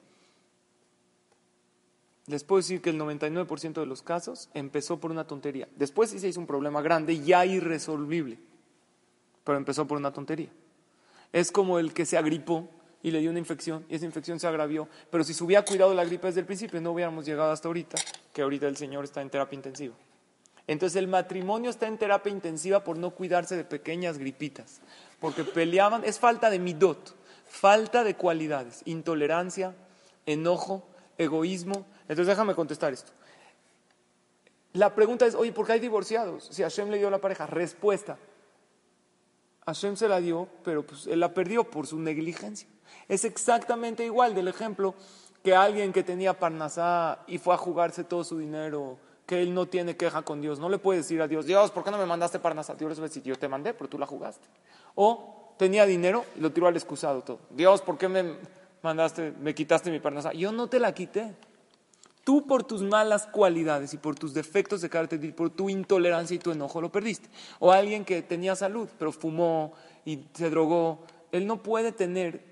[2.27, 5.67] Les puedo decir que el 99% de los casos empezó por una tontería.
[5.75, 8.39] Después sí se hizo un problema grande, ya irresoluble,
[9.43, 10.49] pero empezó por una tontería.
[11.33, 12.69] Es como el que se agripó
[13.01, 15.93] y le dio una infección y esa infección se agravió, pero si se hubiera cuidado
[15.93, 17.97] la gripe desde el principio no hubiéramos llegado hasta ahorita,
[18.33, 19.93] que ahorita el Señor está en terapia intensiva.
[20.65, 24.79] Entonces el matrimonio está en terapia intensiva por no cuidarse de pequeñas gripitas,
[25.19, 29.75] porque peleaban, es falta de midot, falta de cualidades, intolerancia,
[30.25, 31.85] enojo, egoísmo.
[32.03, 33.11] Entonces déjame contestar esto.
[34.73, 36.49] La pregunta es, oye, ¿por qué hay divorciados?
[36.51, 38.17] Si Hashem le dio la pareja, respuesta.
[39.65, 42.67] Hashem se la dio, pero pues él la perdió por su negligencia.
[43.07, 44.95] Es exactamente igual del ejemplo
[45.43, 49.67] que alguien que tenía Parnasá y fue a jugarse todo su dinero que él no
[49.67, 50.59] tiene queja con Dios.
[50.59, 53.07] No le puede decir a Dios, Dios, ¿por qué no me mandaste para Dios le
[53.07, 54.47] va yo te mandé, pero tú la jugaste.
[54.95, 57.39] O tenía dinero y lo tiró al excusado todo.
[57.49, 58.35] Dios, ¿por qué me
[58.81, 60.33] mandaste, me quitaste mi parnasa?
[60.33, 61.33] Yo no te la quité.
[62.23, 66.35] Tú por tus malas cualidades y por tus defectos de carácter y por tu intolerancia
[66.35, 67.29] y tu enojo lo perdiste.
[67.59, 69.73] O alguien que tenía salud, pero fumó
[70.05, 71.05] y se drogó.
[71.31, 72.45] Él no puede tener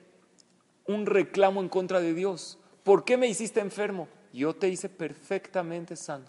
[0.86, 2.58] un reclamo en contra de Dios.
[2.84, 4.10] ¿Por qué me hiciste enfermo?
[4.34, 6.26] Yo te hice perfectamente sano.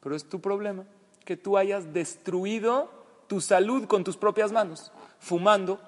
[0.00, 0.84] Pero es tu problema
[1.24, 2.90] que tú hayas destruido
[3.26, 4.92] tu salud con tus propias manos.
[5.18, 5.80] Fumando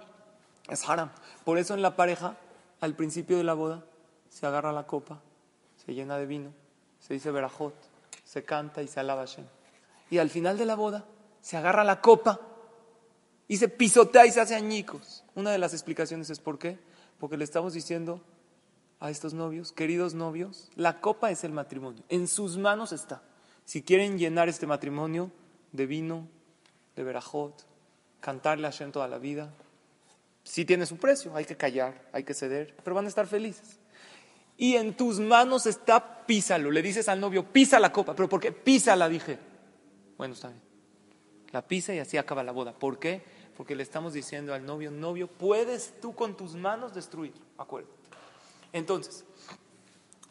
[0.68, 1.10] es haram.
[1.44, 2.36] Por eso en la pareja,
[2.80, 3.84] al principio de la boda,
[4.28, 5.20] se agarra la copa,
[5.76, 6.52] se llena de vino,
[7.08, 7.74] se dice verajot,
[8.22, 9.46] se canta y se alaba Hashem.
[10.10, 11.06] Y al final de la boda,
[11.40, 12.40] se agarra la copa
[13.48, 15.24] y se pisotea y se hace añicos.
[15.34, 16.78] Una de las explicaciones es por qué.
[17.18, 18.22] Porque le estamos diciendo
[19.00, 22.04] a estos novios, queridos novios, la copa es el matrimonio.
[22.10, 23.22] En sus manos está.
[23.64, 25.32] Si quieren llenar este matrimonio
[25.72, 26.28] de vino,
[26.94, 27.66] de verajot,
[28.20, 29.50] cantarle a Hashem toda la vida,
[30.44, 33.77] sí tiene su precio, hay que callar, hay que ceder, pero van a estar felices.
[34.58, 36.70] Y en tus manos está písalo.
[36.70, 38.52] Le dices al novio, pisa la copa, pero ¿por qué?
[38.52, 39.38] Písala, dije.
[40.18, 40.60] Bueno, está bien.
[41.52, 42.72] La pisa y así acaba la boda.
[42.72, 43.22] ¿Por qué?
[43.56, 47.32] Porque le estamos diciendo al novio, novio, puedes tú con tus manos destruir.
[47.56, 47.94] Acuérdate.
[48.72, 49.24] Entonces,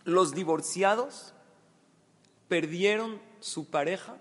[0.04, 1.34] los divorciados
[2.48, 4.18] perdieron su pareja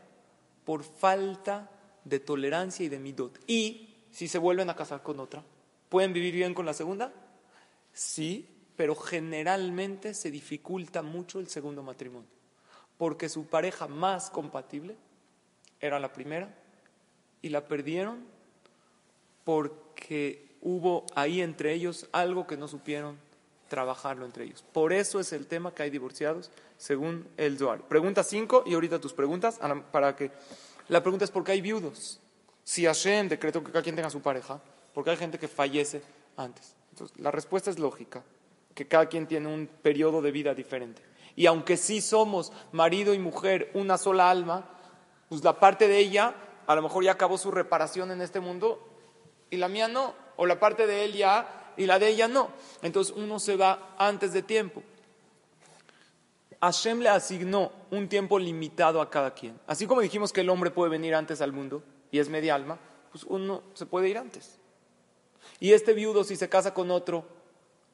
[0.64, 1.70] por falta
[2.04, 3.38] de tolerancia y de midot.
[3.46, 5.42] Y si se vuelven a casar con otra,
[5.88, 7.12] ¿pueden vivir bien con la segunda?
[7.92, 12.28] Sí, pero generalmente se dificulta mucho el segundo matrimonio,
[12.98, 14.96] porque su pareja más compatible
[15.80, 16.54] era la primera
[17.42, 18.24] y la perdieron
[19.44, 23.18] porque hubo ahí entre ellos algo que no supieron
[23.68, 24.64] trabajarlo entre ellos.
[24.72, 27.82] Por eso es el tema que hay divorciados, según el Zohar.
[27.82, 29.58] Pregunta 5 y ahorita tus preguntas,
[29.90, 30.30] para que...
[30.88, 32.20] La pregunta es por qué hay viudos.
[32.62, 34.60] Si Hashem decretó que cada quien tenga su pareja,
[34.94, 36.02] porque hay gente que fallece
[36.36, 36.74] antes.
[36.92, 38.22] Entonces, la respuesta es lógica,
[38.76, 41.02] que cada quien tiene un periodo de vida diferente.
[41.34, 44.68] Y aunque sí somos marido y mujer, una sola alma,
[45.30, 46.34] pues la parte de ella
[46.66, 48.86] a lo mejor ya acabó su reparación en este mundo
[49.50, 52.50] y la mía no, o la parte de él ya y la de ella no.
[52.82, 54.82] Entonces uno se va antes de tiempo.
[56.60, 59.58] Hashem le asignó un tiempo limitado a cada quien.
[59.66, 62.78] Así como dijimos que el hombre puede venir antes al mundo y es media alma,
[63.10, 64.58] pues uno se puede ir antes.
[65.60, 67.24] Y este viudo, si se casa con otro,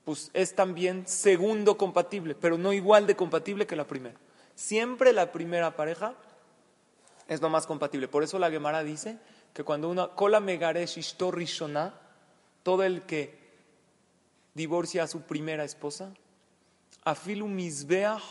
[0.04, 4.18] pues es también segundo compatible, pero no igual de compatible que la primera.
[4.54, 6.14] Siempre la primera pareja
[7.28, 8.08] es lo más compatible.
[8.08, 9.18] Por eso la Gemara dice
[9.52, 11.94] que cuando una kola megaresh rishona,
[12.62, 13.38] todo el que
[14.54, 16.12] divorcia a su primera esposa,
[17.04, 18.22] afilu misbeach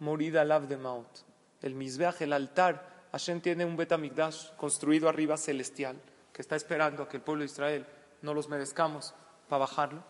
[0.00, 1.24] morida lav de maot.
[1.62, 5.96] El misbeach, el altar, Hashem tiene un betamigdash construido arriba celestial
[6.32, 7.86] que está esperando a que el pueblo de Israel
[8.22, 9.14] no los merezcamos
[9.48, 10.04] para bajarlo.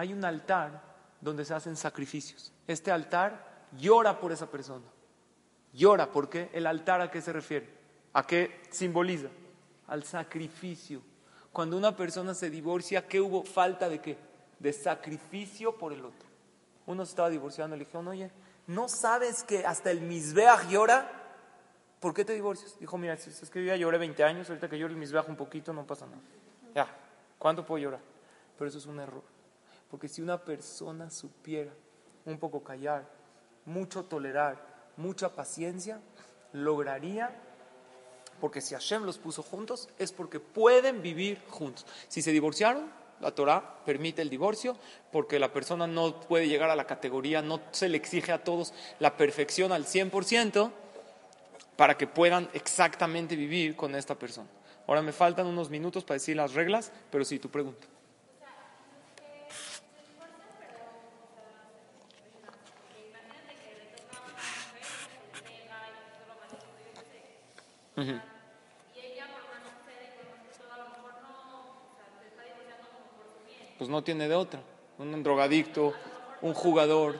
[0.00, 0.80] Hay un altar
[1.20, 2.54] donde se hacen sacrificios.
[2.66, 4.86] Este altar llora por esa persona.
[5.74, 6.48] Llora, ¿por qué?
[6.54, 7.68] ¿El altar a qué se refiere?
[8.14, 9.28] ¿A qué simboliza?
[9.88, 11.02] Al sacrificio.
[11.52, 13.44] Cuando una persona se divorcia, ¿qué hubo?
[13.44, 14.30] Falta de qué?
[14.58, 16.28] de sacrificio por el otro.
[16.86, 18.30] Uno se estaba divorciando, le dijeron, oye,
[18.66, 21.16] ¿no sabes que hasta el Misbeach llora?
[21.98, 22.78] ¿por qué te divorcias?
[22.78, 25.30] Dijo, mira, si es que yo ya lloré 20 años, ahorita que llore mis bajo
[25.30, 26.22] un poquito, no pasa nada.
[26.74, 26.88] Ya,
[27.38, 28.00] ¿cuánto puedo llorar?
[28.56, 29.22] Pero eso es un error.
[29.90, 31.72] Porque si una persona supiera
[32.24, 33.08] un poco callar,
[33.64, 34.56] mucho tolerar,
[34.96, 36.00] mucha paciencia,
[36.52, 37.34] lograría,
[38.40, 41.84] porque si Hashem los puso juntos, es porque pueden vivir juntos.
[42.08, 44.76] Si se divorciaron, la Torah permite el divorcio
[45.12, 48.72] porque la persona no puede llegar a la categoría, no se le exige a todos
[48.98, 50.70] la perfección al 100%
[51.76, 54.48] para que puedan exactamente vivir con esta persona.
[54.86, 57.86] Ahora me faltan unos minutos para decir las reglas, pero sí, tu pregunta.
[73.80, 74.60] Pues no tiene de otra.
[74.98, 75.94] Un drogadicto,
[76.42, 77.18] un jugador.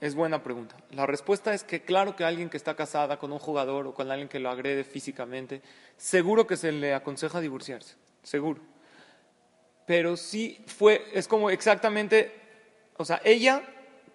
[0.00, 0.76] Es buena pregunta.
[0.90, 4.10] La respuesta es que claro que alguien que está casada con un jugador o con
[4.10, 5.62] alguien que lo agrede físicamente,
[5.96, 8.60] seguro que se le aconseja divorciarse, seguro.
[9.86, 12.34] Pero sí fue, es como exactamente,
[12.96, 13.62] o sea, ella,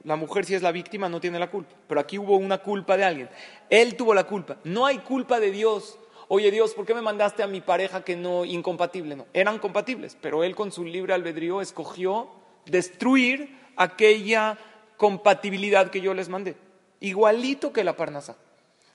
[0.03, 2.97] la mujer si es la víctima, no tiene la culpa, pero aquí hubo una culpa
[2.97, 3.29] de alguien.
[3.69, 4.57] Él tuvo la culpa.
[4.63, 8.15] No hay culpa de Dios oye Dios, ¿por qué me mandaste a mi pareja que
[8.15, 9.15] no incompatible?
[9.17, 12.29] No, eran compatibles, pero él con su libre albedrío escogió
[12.65, 14.57] destruir aquella
[14.95, 16.55] compatibilidad que yo les mandé.
[17.01, 18.37] Igualito que la parnasa.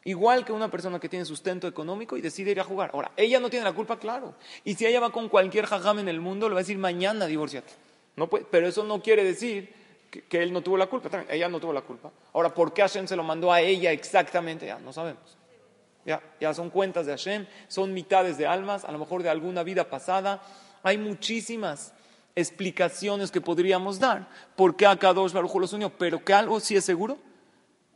[0.05, 2.91] Igual que una persona que tiene sustento económico y decide ir a jugar.
[2.93, 4.35] Ahora, ella no tiene la culpa, claro.
[4.63, 7.27] Y si ella va con cualquier jajam en el mundo, le va a decir mañana
[7.27, 7.73] divorciate.
[8.15, 9.73] No puede, pero eso no quiere decir
[10.23, 11.09] que, él no tuvo la culpa.
[11.09, 12.11] También, ella no tuvo la culpa.
[12.33, 14.67] Ahora, ¿por qué Hashem se lo mandó a ella exactamente?
[14.67, 15.37] Ya no sabemos.
[16.05, 19.63] Ya, ya son cuentas de Hashem, son mitades de almas, a lo mejor de alguna
[19.63, 20.43] vida pasada.
[20.83, 21.95] Hay muchísimas
[22.37, 26.85] explicaciones que podríamos dar por qué Akadosh Baruj los unió, pero que algo sí es
[26.85, 27.17] seguro,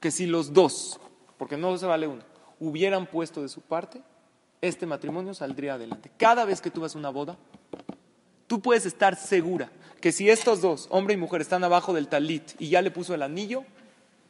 [0.01, 0.99] que si los dos,
[1.37, 2.23] porque no se vale uno,
[2.59, 4.01] hubieran puesto de su parte,
[4.63, 6.11] este matrimonio saldría adelante.
[6.17, 7.37] Cada vez que tú vas a una boda,
[8.47, 12.53] tú puedes estar segura que si estos dos, hombre y mujer, están abajo del talit
[12.61, 13.65] y ya le puso el anillo,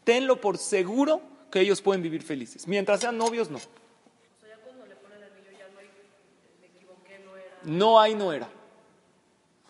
[0.04, 2.66] tenlo por seguro que ellos pueden vivir felices.
[2.66, 3.58] Mientras sean novios, no.
[7.64, 8.48] No hay, no era.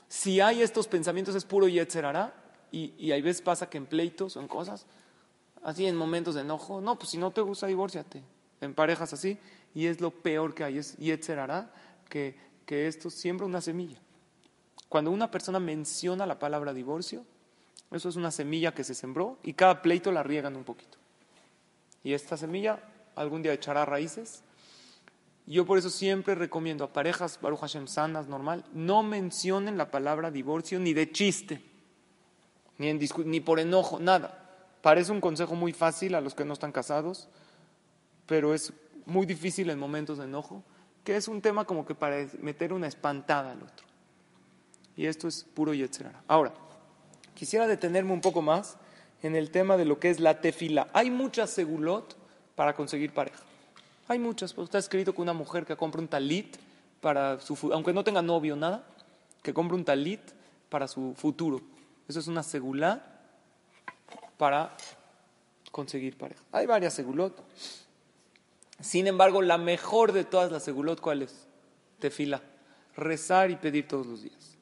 [0.08, 2.32] Si hay estos pensamientos es puro Yetzerará
[2.70, 4.86] y, y hay veces pasa que en pleitos o en cosas,
[5.62, 8.22] así en momentos de enojo, no, pues si no te gusta, divórciate.
[8.60, 9.38] En parejas así,
[9.74, 11.72] y es lo peor que hay, es Yetzerará,
[12.08, 14.00] que, que esto siembra una semilla.
[14.88, 17.24] Cuando una persona menciona la palabra divorcio,
[17.90, 20.98] eso es una semilla que se sembró y cada pleito la riegan un poquito.
[22.02, 22.80] Y esta semilla
[23.16, 24.42] algún día echará raíces.
[25.46, 30.30] Yo por eso siempre recomiendo a parejas, Baruch Hashem, sanas, normal, no mencionen la palabra
[30.30, 31.62] divorcio ni de chiste,
[32.76, 34.44] ni, en ni por enojo, nada.
[34.82, 37.28] Parece un consejo muy fácil a los que no están casados,
[38.26, 38.72] pero es
[39.06, 40.62] muy difícil en momentos de enojo,
[41.02, 43.87] que es un tema como que para meter una espantada al otro.
[44.98, 46.20] Y esto es puro yetzerara.
[46.26, 46.52] Ahora,
[47.36, 48.76] quisiera detenerme un poco más
[49.22, 50.88] en el tema de lo que es la tefila.
[50.92, 52.16] Hay muchas segulot
[52.56, 53.38] para conseguir pareja.
[54.08, 54.52] Hay muchas.
[54.52, 56.56] Pues está escrito que una mujer que compra un talit
[57.00, 58.84] para su aunque no tenga novio nada,
[59.40, 60.20] que compra un talit
[60.68, 61.60] para su futuro.
[62.08, 63.20] Eso es una segulá
[64.36, 64.76] para
[65.70, 66.42] conseguir pareja.
[66.50, 67.40] Hay varias segulot.
[68.80, 71.46] Sin embargo, la mejor de todas las segulot, ¿cuál es?
[72.00, 72.42] Tefila.
[72.96, 74.57] Rezar y pedir todos los días.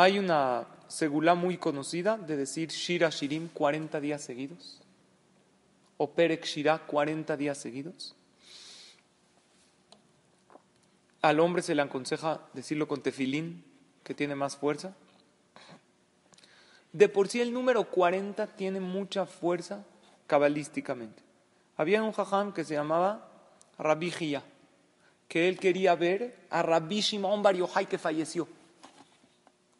[0.00, 4.80] Hay una segulá muy conocida de decir Shira Shirim 40 días seguidos,
[5.96, 8.14] o Perek Shira 40 días seguidos.
[11.20, 13.64] Al hombre se le aconseja decirlo con tefilín,
[14.04, 14.94] que tiene más fuerza.
[16.92, 19.84] De por sí el número 40 tiene mucha fuerza
[20.28, 21.20] cabalísticamente.
[21.76, 23.28] Había un jajam que se llamaba
[23.78, 24.12] Rabbi
[25.26, 27.56] que él quería ver a Rabbi Shimon Bar
[27.88, 28.46] que falleció.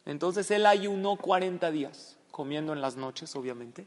[0.09, 3.85] Entonces él ayunó 40 días, comiendo en las noches, obviamente,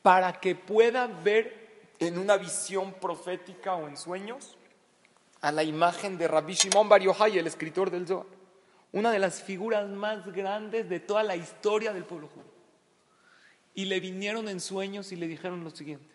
[0.00, 4.56] para que pueda ver en una visión profética o en sueños
[5.42, 8.24] a la imagen de Rabbi Shimon Bar el escritor del Zohar,
[8.92, 12.50] una de las figuras más grandes de toda la historia del pueblo judío.
[13.74, 16.14] Y le vinieron en sueños y le dijeron lo siguiente,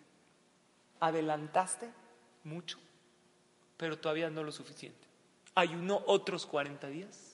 [0.99, 1.91] adelantaste
[2.43, 2.79] mucho,
[3.77, 5.07] pero todavía no lo suficiente.
[5.53, 7.24] Ayunó otros 40 días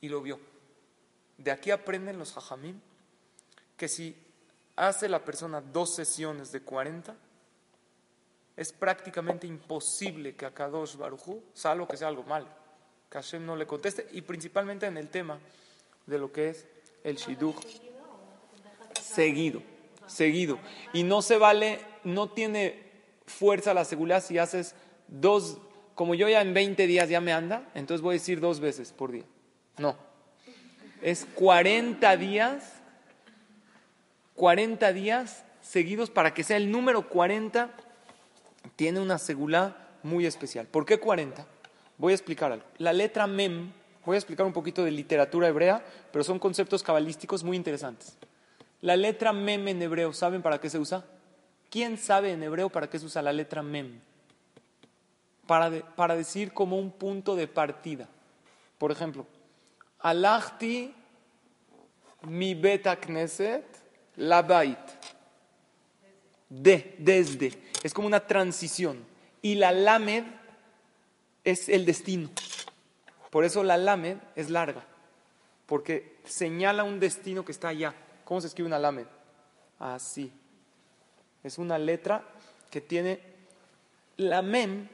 [0.00, 0.38] y lo vio.
[1.36, 2.80] De aquí aprenden los hajamim
[3.76, 4.16] que si
[4.76, 7.14] hace la persona dos sesiones de 40,
[8.56, 12.48] es prácticamente imposible que a Kadosh Baruchu, salvo que sea algo malo,
[13.08, 15.38] que Hashem no le conteste, y principalmente en el tema
[16.06, 16.66] de lo que es
[17.04, 17.64] el Shidduch.
[19.00, 19.62] seguido,
[20.06, 20.58] seguido.
[20.92, 22.82] Y no se vale, no tiene
[23.26, 24.74] fuerza la seguridad si haces
[25.06, 25.58] dos,
[25.94, 28.92] como yo ya en 20 días ya me anda, entonces voy a decir dos veces
[28.92, 29.24] por día.
[29.78, 29.96] No.
[31.02, 32.72] Es 40 días,
[34.34, 37.70] 40 días seguidos para que sea el número 40,
[38.76, 40.66] tiene una segula muy especial.
[40.66, 41.46] ¿Por qué 40?
[41.98, 42.64] Voy a explicar algo.
[42.78, 43.70] La letra mem,
[44.04, 48.16] voy a explicar un poquito de literatura hebrea, pero son conceptos cabalísticos muy interesantes.
[48.80, 51.04] La letra mem en hebreo, ¿saben para qué se usa?
[51.70, 54.00] ¿Quién sabe en hebreo para qué se usa la letra mem?
[55.46, 58.08] Para, para decir como un punto de partida.
[58.78, 59.26] Por ejemplo,
[60.00, 60.94] alachti
[62.22, 63.64] mi beta kneset
[64.16, 64.78] la bait.
[66.48, 67.52] De, desde.
[67.82, 69.04] Es como una transición.
[69.42, 70.24] Y la lamed
[71.44, 72.30] es el destino.
[73.30, 74.84] Por eso la lamed es larga.
[75.66, 77.94] Porque señala un destino que está allá.
[78.24, 79.06] ¿Cómo se escribe una lamed?
[79.78, 80.32] Así.
[81.44, 82.24] Es una letra
[82.70, 83.20] que tiene
[84.16, 84.88] la mem.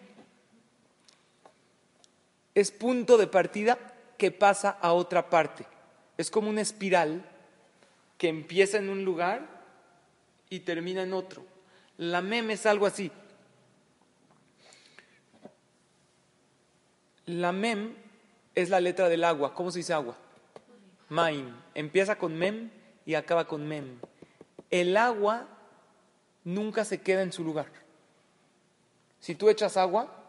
[2.54, 5.66] Es punto de partida que pasa a otra parte.
[6.16, 7.24] Es como una espiral
[8.18, 9.46] que empieza en un lugar
[10.48, 11.44] y termina en otro.
[11.96, 13.10] La mem es algo así.
[17.26, 17.94] La mem
[18.54, 19.54] es la letra del agua.
[19.54, 20.16] ¿Cómo se dice agua?
[21.08, 21.54] Maim.
[21.74, 22.70] Empieza con mem
[23.06, 23.98] y acaba con mem.
[24.70, 25.48] El agua
[26.44, 27.68] nunca se queda en su lugar.
[29.20, 30.24] Si tú echas agua,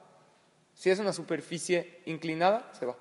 [0.73, 2.95] si es una superficie inclinada, se va.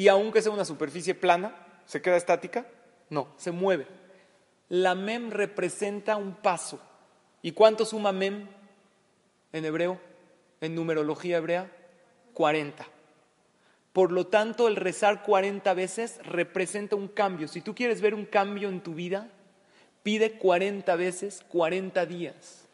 [0.00, 2.66] Y aunque sea una superficie plana, ¿se queda estática?
[3.10, 3.86] No, se mueve.
[4.70, 6.80] La mem representa un paso.
[7.42, 8.48] ¿Y cuánto suma mem
[9.52, 10.00] en hebreo,
[10.62, 11.70] en numerología hebrea?
[12.32, 12.86] 40.
[13.92, 17.46] Por lo tanto, el rezar 40 veces representa un cambio.
[17.46, 19.28] Si tú quieres ver un cambio en tu vida,
[20.02, 22.66] pide 40 veces 40 días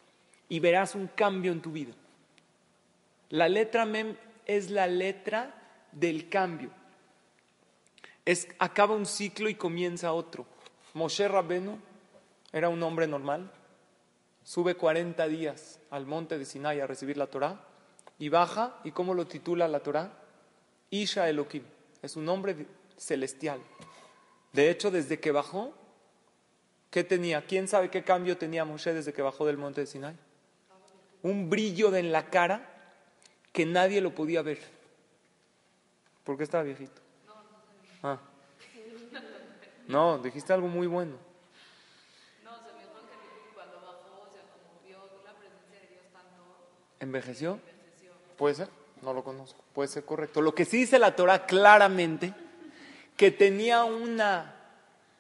[0.49, 1.93] y verás un cambio en tu vida.
[3.31, 4.15] La letra mem
[4.45, 5.53] es la letra
[5.91, 6.71] del cambio.
[8.59, 10.47] Acaba un ciclo y comienza otro.
[10.95, 11.79] Moshe Rabenu
[12.53, 13.51] era un hombre normal,
[14.43, 17.61] sube 40 días al monte de Sinai a recibir la Torah
[18.19, 20.13] y baja, ¿y cómo lo titula la Torah?
[20.91, 21.65] Isha Elohim,
[22.03, 22.67] es un hombre
[22.97, 23.61] celestial.
[24.53, 25.75] De hecho, desde que bajó,
[26.91, 27.45] ¿qué tenía?
[27.45, 30.17] ¿Quién sabe qué cambio tenía Moshe desde que bajó del monte de Sinai?
[31.23, 32.95] Un brillo en la cara
[33.53, 34.61] que nadie lo podía ver.
[36.25, 37.03] ¿Por qué estaba viejito?
[38.07, 38.19] Ah.
[39.89, 41.17] No, dijiste algo muy bueno.
[47.01, 47.59] ¿Envejeció?
[48.39, 48.69] Puede ser,
[49.03, 50.41] no lo conozco, puede ser correcto.
[50.41, 52.33] Lo que sí dice la Torah claramente,
[53.17, 54.55] que tenía una,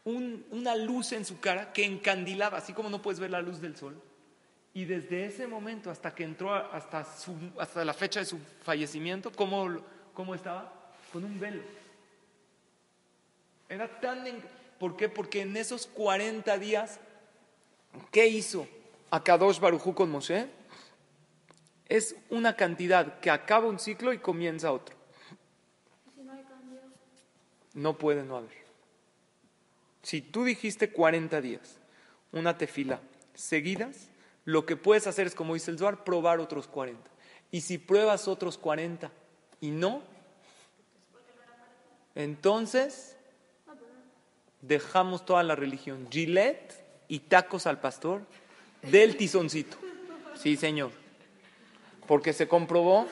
[0.04, 3.76] una luz en su cara que encandilaba, así como no puedes ver la luz del
[3.76, 4.00] sol.
[4.74, 9.32] Y desde ese momento hasta que entró, hasta, su, hasta la fecha de su fallecimiento,
[9.32, 9.80] ¿cómo,
[10.14, 10.72] cómo estaba?
[11.12, 11.62] Con un velo.
[13.68, 14.24] Era tan...
[14.78, 15.08] ¿Por qué?
[15.08, 17.00] Porque en esos 40 días,
[18.10, 18.68] ¿qué hizo
[19.10, 20.48] Akadosh Barujú con Moshe?
[21.88, 24.96] es una cantidad que acaba un ciclo y comienza otro.
[27.74, 28.64] no puede no haber.
[30.02, 31.78] Si tú dijiste 40 días,
[32.32, 33.00] una tefila
[33.34, 34.08] seguidas,
[34.46, 37.10] lo que puedes hacer es, como dice el Zohar, probar otros 40.
[37.50, 39.10] Y si pruebas otros 40
[39.60, 40.02] y no,
[42.14, 43.15] entonces
[44.62, 46.08] dejamos toda la religión.
[46.10, 48.22] Gilet y tacos al pastor
[48.82, 49.76] del tizoncito.
[50.34, 50.90] Sí, señor
[52.06, 53.06] porque se comprobó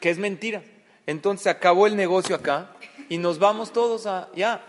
[0.00, 0.62] que es mentira.
[1.06, 2.70] Entonces acabó el negocio acá
[3.08, 4.64] y nos vamos todos a ya.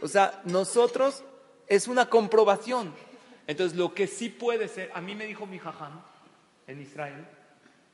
[0.00, 1.24] O sea, nosotros
[1.66, 2.92] es una comprobación.
[3.46, 6.00] Entonces, lo que sí puede ser, a mí me dijo mi jajam
[6.66, 7.26] en Israel,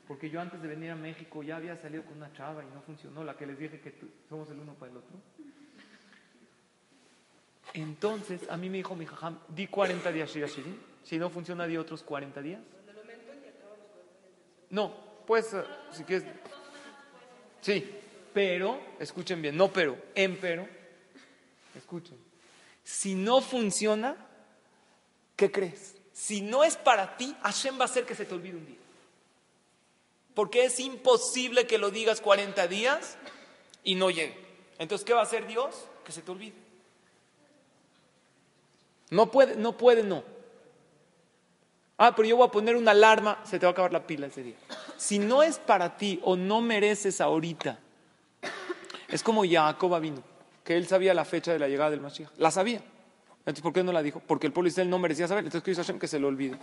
[0.09, 2.83] porque yo antes de venir a México ya había salido con una chava y no
[2.83, 3.95] funcionó, la que les dije que
[4.29, 5.17] somos el uno para el otro.
[7.75, 11.77] Entonces, a mí me dijo mi jajam, di 40 días Shirashirin, si no funciona, di
[11.77, 12.61] otros 40 días.
[14.71, 14.95] No,
[15.27, 15.55] pues,
[15.93, 16.25] si quieres.
[17.61, 17.91] Sí,
[18.33, 20.69] pero, escuchen bien, no pero, en pero,
[21.77, 22.17] escuchen.
[22.85, 24.17] Si no funciona,
[25.35, 25.97] ¿qué crees?
[26.13, 28.79] Si no es para ti, Hashem va a hacer que se te olvide un día.
[30.35, 33.17] Porque es imposible que lo digas 40 días
[33.83, 34.37] y no llegue.
[34.79, 35.89] Entonces, ¿qué va a hacer Dios?
[36.05, 36.64] Que se te olvide.
[39.11, 40.23] No puede, no puede, no.
[41.97, 44.27] Ah, pero yo voy a poner una alarma, se te va a acabar la pila
[44.27, 44.57] ese día.
[44.97, 47.79] Si no es para ti o no mereces ahorita,
[49.09, 50.23] es como Jacob vino,
[50.65, 52.31] que él sabía la fecha de la llegada del Mashiach.
[52.37, 52.83] La sabía.
[53.39, 54.21] Entonces, ¿por qué no la dijo?
[54.27, 55.45] Porque el pueblo Israel no merecía saber.
[55.45, 55.99] Entonces, ¿qué dice Hashem?
[55.99, 56.59] Que se lo olvide.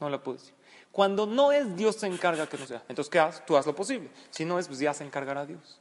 [0.00, 0.52] No la puedo decir.
[0.92, 2.82] Cuando no es, Dios se encarga que no sea.
[2.88, 3.44] Entonces, ¿qué haces?
[3.46, 4.10] Tú haz lo posible.
[4.30, 5.80] Si no es, pues ya se encargará Dios.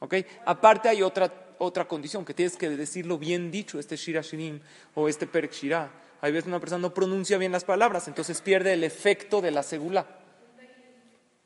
[0.00, 0.14] ¿Ok?
[0.44, 4.60] Aparte hay otra, otra condición, que tienes que decirlo bien dicho, este Shira Shirim
[4.94, 5.90] o este Perek Shira.
[6.20, 9.62] Hay veces una persona no pronuncia bien las palabras, entonces pierde el efecto de la
[9.62, 10.06] segula.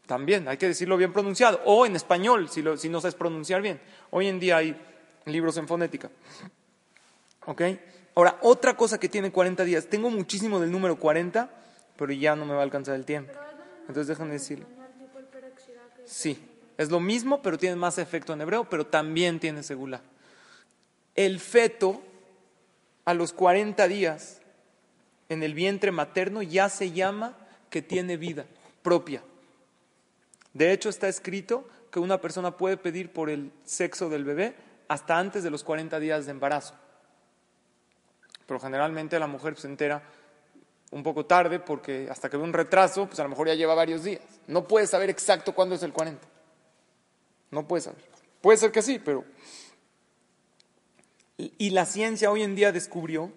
[0.06, 1.60] También hay que decirlo bien pronunciado.
[1.64, 3.80] O en español, si, lo, si no sabes pronunciar bien.
[4.10, 4.76] Hoy en día hay
[5.26, 6.10] libros en fonética.
[7.46, 7.62] ¿Ok?
[8.16, 9.86] Ahora, otra cosa que tiene 40 días.
[9.86, 11.48] Tengo muchísimo del número 40,
[11.96, 13.32] pero ya no me va a alcanzar el tiempo.
[13.82, 14.66] Entonces déjenme decir.
[16.04, 16.49] Sí,
[16.80, 20.00] es lo mismo, pero tiene más efecto en hebreo, pero también tiene segula.
[21.14, 22.00] El feto,
[23.04, 24.40] a los 40 días,
[25.28, 27.36] en el vientre materno, ya se llama
[27.68, 28.46] que tiene vida
[28.80, 29.22] propia.
[30.54, 34.54] De hecho, está escrito que una persona puede pedir por el sexo del bebé
[34.88, 36.76] hasta antes de los 40 días de embarazo.
[38.46, 40.02] Pero generalmente la mujer se entera
[40.92, 43.74] un poco tarde porque hasta que ve un retraso, pues a lo mejor ya lleva
[43.74, 44.22] varios días.
[44.46, 46.29] No puede saber exacto cuándo es el 40.
[47.50, 48.04] No puede saber.
[48.40, 49.24] Puede ser que sí, pero...
[51.36, 53.32] Y la ciencia hoy en día descubrió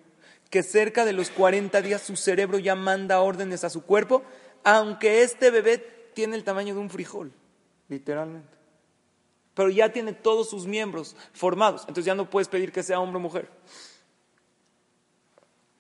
[0.50, 4.24] que cerca de los 40 días su cerebro ya manda órdenes a su cuerpo,
[4.64, 5.78] aunque este bebé
[6.14, 7.32] tiene el tamaño de un frijol,
[7.90, 8.54] literalmente.
[9.56, 13.18] Pero ya tiene todos sus miembros formados, entonces ya no puedes pedir que sea hombre
[13.18, 13.50] o mujer.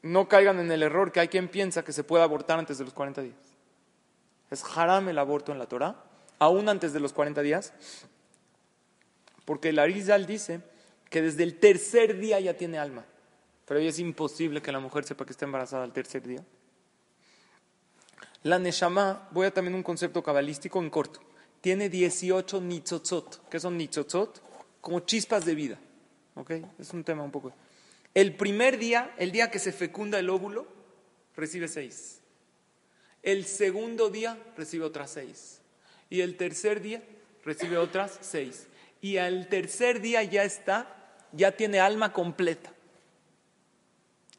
[0.02, 2.86] No caigan en el error que hay quien piensa que se puede abortar antes de
[2.86, 3.36] los 40 días.
[4.50, 6.04] Es haram el aborto en la Torah,
[6.40, 7.74] aún antes de los 40 días,
[9.46, 10.62] porque el Arizal dice
[11.10, 13.06] que desde el tercer día ya tiene alma.
[13.66, 16.44] Pero es imposible que la mujer sepa que está embarazada al tercer día.
[18.44, 21.22] La Neshama, voy a también un concepto cabalístico en corto.
[21.62, 23.50] Tiene 18 nitzotzot.
[23.50, 24.42] ¿Qué son nitzotzot?
[24.82, 25.80] Como chispas de vida.
[26.36, 26.52] ¿Ok?
[26.78, 27.54] Es un tema un poco.
[28.14, 30.68] El primer día, el día que se fecunda el óvulo,
[31.36, 32.20] recibe seis.
[33.22, 35.62] El segundo día recibe otras seis.
[36.10, 37.02] Y el tercer día
[37.46, 38.68] recibe otras seis.
[39.04, 40.88] Y al tercer día ya está,
[41.34, 42.72] ya tiene alma completa.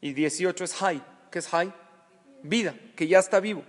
[0.01, 1.03] Y 18 es high.
[1.29, 1.71] ¿Qué es high?
[2.41, 3.63] Vida, que ya está vivo.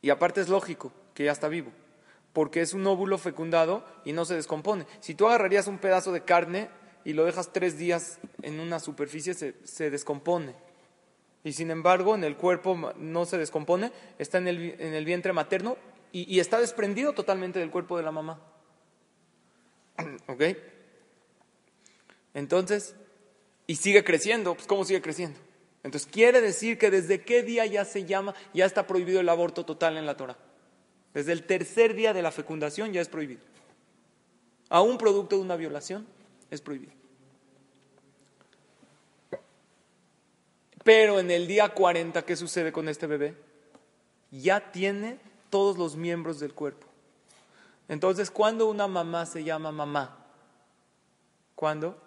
[0.00, 1.70] Y aparte es lógico que ya está vivo,
[2.32, 4.86] porque es un óvulo fecundado y no se descompone.
[4.98, 6.68] Si tú agarrarías un pedazo de carne
[7.04, 10.56] y lo dejas tres días en una superficie, se, descompone.
[11.44, 15.76] Y sin embargo, en el cuerpo no se descompone, está en el, vientre materno
[16.10, 18.40] y, y, está desprendido totalmente del cuerpo de la mamá.
[20.26, 20.42] ¿Ok?
[22.34, 22.94] Entonces,
[23.66, 25.38] y sigue creciendo, pues ¿cómo sigue creciendo?
[25.82, 29.64] Entonces quiere decir que desde qué día ya se llama, ya está prohibido el aborto
[29.64, 30.36] total en la Torah.
[31.12, 33.42] Desde el tercer día de la fecundación ya es prohibido.
[34.68, 36.06] A un producto de una violación
[36.50, 36.92] es prohibido.
[40.84, 43.34] Pero en el día 40, ¿qué sucede con este bebé?
[44.30, 45.18] Ya tiene
[45.50, 46.86] todos los miembros del cuerpo.
[47.88, 50.18] Entonces, ¿cuándo una mamá se llama mamá?
[51.54, 52.00] ¿Cuándo?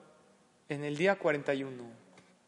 [0.70, 1.84] En el día 41.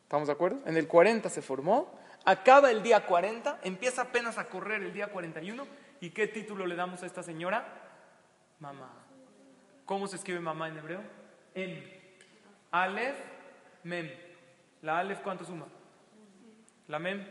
[0.04, 0.60] ¿Estamos de acuerdo?
[0.66, 1.94] En el 40 se formó,
[2.26, 5.66] acaba el día 40, empieza apenas a correr el día 41.
[6.00, 7.66] ¿Y qué título le damos a esta señora?
[8.60, 8.90] Mamá.
[9.86, 11.02] ¿Cómo se escribe mamá en hebreo?
[11.56, 11.84] Em.
[12.72, 13.18] Alef,
[13.84, 14.10] mem.
[14.82, 15.66] ¿La Alef cuánto suma?
[16.88, 17.26] La mem.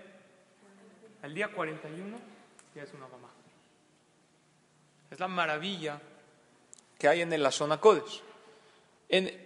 [1.23, 2.17] El día 41
[2.75, 3.26] ya es una mamá.
[5.11, 6.01] Es la maravilla
[6.99, 8.23] que hay en el Lashon Kodesh.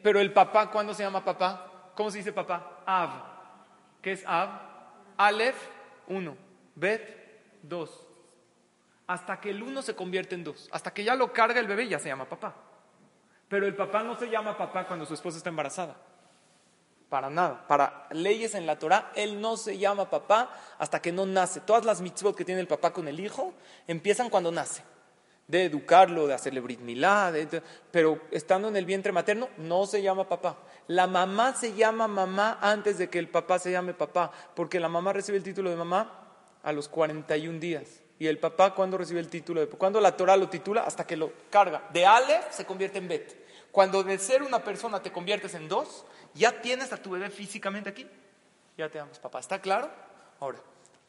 [0.02, 1.92] pero el papá, ¿cuándo se llama papá?
[1.94, 2.82] ¿Cómo se dice papá?
[2.86, 3.10] Av.
[4.00, 4.48] ¿Qué es Av?
[5.16, 5.58] Aleph,
[6.08, 6.36] uno.
[6.74, 8.06] Bet, dos.
[9.06, 10.68] Hasta que el uno se convierte en dos.
[10.72, 12.54] Hasta que ya lo carga el bebé, ya se llama papá.
[13.48, 15.96] Pero el papá no se llama papá cuando su esposa está embarazada.
[17.08, 17.66] Para nada.
[17.66, 20.48] Para leyes en la Torah, él no se llama papá
[20.78, 21.60] hasta que no nace.
[21.60, 23.52] Todas las mitzvot que tiene el papá con el hijo
[23.88, 24.84] empiezan cuando nace
[25.50, 27.32] de educarlo, de hacerle brit milá,
[27.90, 30.56] pero estando en el vientre materno no se llama papá.
[30.86, 34.88] La mamá se llama mamá antes de que el papá se llame papá, porque la
[34.88, 36.20] mamá recibe el título de mamá
[36.62, 38.00] a los 41 días.
[38.18, 40.82] Y el papá, ¿cuándo recibe el título de ¿Cuándo la Torah lo titula?
[40.82, 41.88] Hasta que lo carga.
[41.92, 43.34] De Ale se convierte en Bet.
[43.72, 47.88] Cuando de ser una persona te conviertes en dos, ya tienes a tu bebé físicamente
[47.88, 48.06] aquí.
[48.76, 49.40] Ya te llamas papá.
[49.40, 49.90] ¿Está claro?
[50.38, 50.58] Ahora,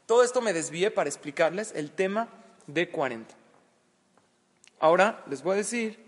[0.06, 2.30] todo esto me desvié para explicarles el tema
[2.68, 3.41] de 40.
[4.82, 6.04] Ahora les voy a decir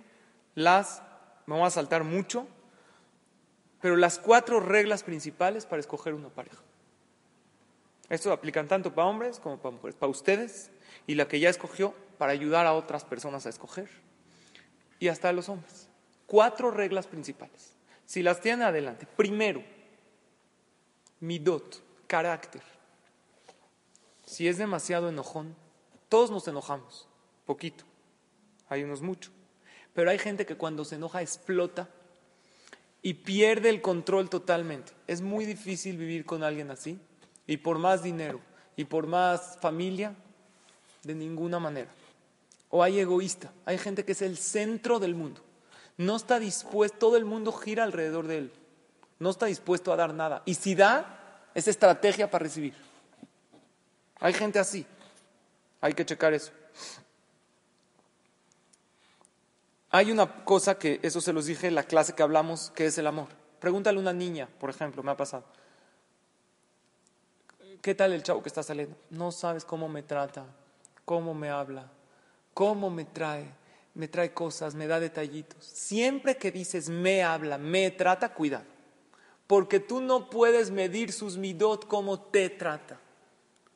[0.56, 1.04] las,
[1.46, 2.48] me voy a saltar mucho,
[3.80, 6.64] pero las cuatro reglas principales para escoger una pareja.
[8.10, 10.72] Esto aplican tanto para hombres como para mujeres, para ustedes
[11.06, 13.90] y la que ya escogió para ayudar a otras personas a escoger.
[15.00, 15.88] Y hasta a los hombres.
[16.26, 17.76] Cuatro reglas principales.
[18.08, 19.06] Si las tienen adelante.
[19.06, 19.64] Primero,
[21.20, 22.64] midot, carácter.
[24.26, 25.56] Si es demasiado enojón,
[26.10, 27.08] todos nos enojamos,
[27.46, 27.86] poquito,
[28.74, 29.32] hay unos mucho,
[29.94, 31.90] pero hay gente que cuando se enoja explota
[33.02, 34.94] y pierde el control totalmente.
[35.08, 37.00] Es muy difícil vivir con alguien así
[37.46, 38.40] y por más dinero
[38.76, 40.16] y por más familia,
[41.04, 41.92] de ninguna manera.
[42.70, 45.42] O hay egoísta, hay gente que es el centro del mundo.
[45.98, 48.54] No está dispuesto, todo el mundo gira alrededor de él.
[49.20, 50.42] No está dispuesto a dar nada.
[50.46, 52.74] Y si da, es estrategia para recibir.
[54.20, 54.86] Hay gente así.
[55.82, 56.52] Hay que checar eso.
[59.96, 62.98] Hay una cosa que, eso se los dije en la clase que hablamos, que es
[62.98, 63.28] el amor.
[63.60, 65.44] Pregúntale a una niña, por ejemplo, me ha pasado.
[67.80, 68.98] ¿Qué tal el chavo que está saliendo?
[69.12, 70.48] No sabes cómo me trata,
[71.06, 71.92] cómo me habla,
[72.56, 73.46] cómo me trae,
[73.94, 75.64] me trae cosas, me da detallitos.
[75.64, 78.66] Siempre que dices me habla, me trata, cuidado.
[79.46, 83.00] Porque tú no puedes medir sus midot como te trata.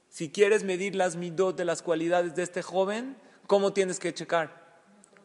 [0.09, 3.15] Si quieres medir las midot de las cualidades de este joven,
[3.45, 4.66] ¿cómo tienes que checar?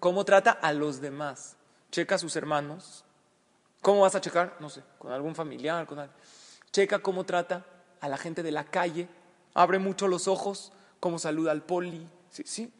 [0.02, 1.54] ¿Cómo trata a los demás?
[1.92, 3.04] Checa a sus hermanos.
[3.82, 4.56] ¿Cómo vas a checar?
[4.58, 6.18] No sé, con algún familiar, con alguien.
[6.72, 7.64] Checa cómo trata
[8.00, 9.06] a la gente de la calle.
[9.54, 12.04] Abre mucho los ojos, cómo saluda al poli.
[12.30, 12.72] Sí, sí.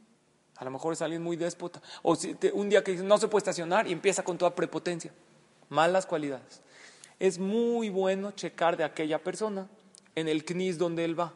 [0.57, 1.81] A lo mejor es alguien muy déspota.
[2.03, 5.13] O si un día que no se puede estacionar y empieza con toda prepotencia.
[5.69, 6.61] Malas cualidades.
[7.21, 9.69] Es muy bueno checar de aquella persona
[10.17, 11.33] en el knis donde él va,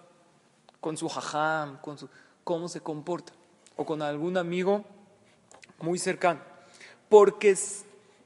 [0.80, 2.08] con su jajam, con su,
[2.42, 3.32] cómo se comporta.
[3.76, 4.84] O con algún amigo
[5.78, 6.40] muy cercano.
[7.08, 7.56] Porque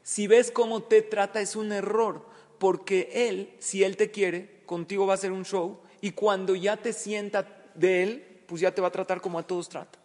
[0.02, 2.24] si ves cómo te trata es un error,
[2.58, 6.76] porque él, si él te quiere, contigo va a hacer un show y cuando ya
[6.76, 9.98] te sienta de él, pues ya te va a tratar como a todos trata.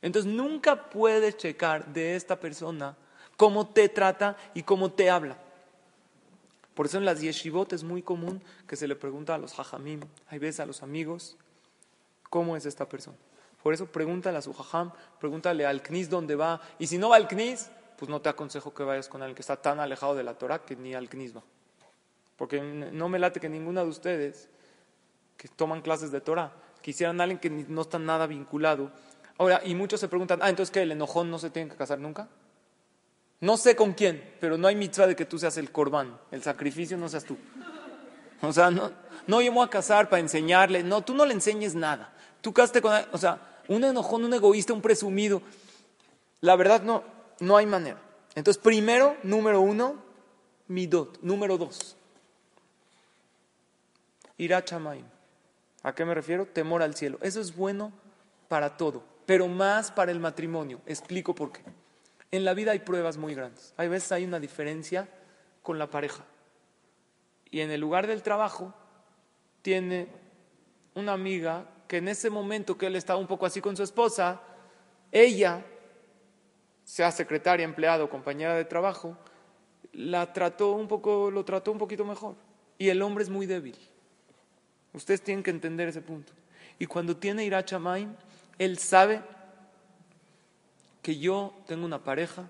[0.00, 2.96] Entonces nunca puedes checar de esta persona
[3.36, 5.36] cómo te trata y cómo te habla.
[6.74, 10.00] Por eso en las yeshivot es muy común que se le pregunta a los hajamim,
[10.28, 11.36] hay veces a los amigos,
[12.30, 13.16] ¿cómo es esta persona?
[13.68, 16.58] Por eso pregúntale a su jajam, pregúntale al knis dónde va.
[16.78, 19.42] Y si no va al knis, pues no te aconsejo que vayas con alguien que
[19.42, 21.42] está tan alejado de la Torah que ni al knis va.
[22.38, 24.48] Porque no me late que ninguna de ustedes
[25.36, 26.50] que toman clases de Torah
[26.80, 28.90] quisieran a alguien que no está nada vinculado.
[29.36, 31.98] Ahora, y muchos se preguntan, ah, entonces que el enojón no se tiene que casar
[31.98, 32.26] nunca.
[33.40, 36.42] No sé con quién, pero no hay mitzvah de que tú seas el corbán, el
[36.42, 37.36] sacrificio no seas tú.
[38.40, 38.92] O sea, no,
[39.26, 42.14] no yo a casar para enseñarle, no, tú no le enseñes nada.
[42.40, 45.42] Tú casaste con, o sea, un enojón, un egoísta, un presumido.
[46.40, 47.04] La verdad no,
[47.40, 48.00] no hay manera.
[48.34, 49.96] Entonces, primero, número uno,
[50.68, 51.18] midot.
[51.22, 51.96] Número dos,
[54.36, 54.64] irá
[55.82, 56.46] ¿A qué me refiero?
[56.46, 57.18] Temor al cielo.
[57.22, 57.92] Eso es bueno
[58.48, 60.80] para todo, pero más para el matrimonio.
[60.86, 61.62] Explico por qué.
[62.30, 63.72] En la vida hay pruebas muy grandes.
[63.76, 65.08] Hay veces hay una diferencia
[65.62, 66.24] con la pareja.
[67.50, 68.74] Y en el lugar del trabajo
[69.62, 70.08] tiene
[70.94, 74.40] una amiga que en ese momento que él estaba un poco así con su esposa,
[75.10, 75.64] ella,
[76.84, 79.16] sea secretaria, empleado, compañera de trabajo,
[79.92, 82.36] la trató un poco, lo trató un poquito mejor.
[82.76, 83.76] Y el hombre es muy débil.
[84.92, 86.32] Ustedes tienen que entender ese punto.
[86.78, 88.14] Y cuando tiene Irachamaim,
[88.58, 89.22] él sabe
[91.02, 92.48] que yo tengo una pareja.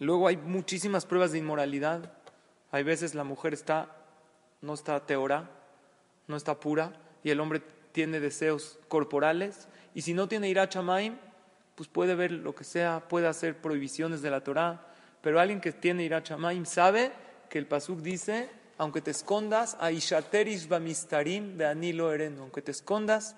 [0.00, 2.12] Luego hay muchísimas pruebas de inmoralidad.
[2.72, 3.96] Hay veces la mujer está,
[4.60, 5.48] no está teora,
[6.26, 6.92] no está pura,
[7.22, 11.16] y el hombre tiene deseos corporales y si no tiene ira chamaim,
[11.74, 14.86] pues puede ver lo que sea, puede hacer prohibiciones de la Torah,
[15.22, 17.12] pero alguien que tiene ira chamaim sabe
[17.48, 23.36] que el pasuk dice, aunque te escondas, aishaterish bamistarim de anilo ereno, aunque te escondas,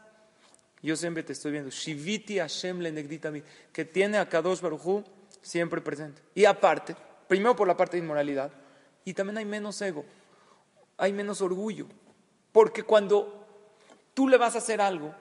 [0.83, 3.33] yo siempre te estoy viendo, shiviti Hashem le
[3.73, 5.05] que tiene a Kadosh Baruchu
[5.41, 6.21] siempre presente.
[6.35, 6.97] Y aparte,
[7.29, 8.53] primero por la parte de inmoralidad,
[9.05, 10.05] y también hay menos ego,
[10.97, 11.87] hay menos orgullo,
[12.53, 13.42] porque cuando
[14.15, 15.15] tú le vas a hacer algo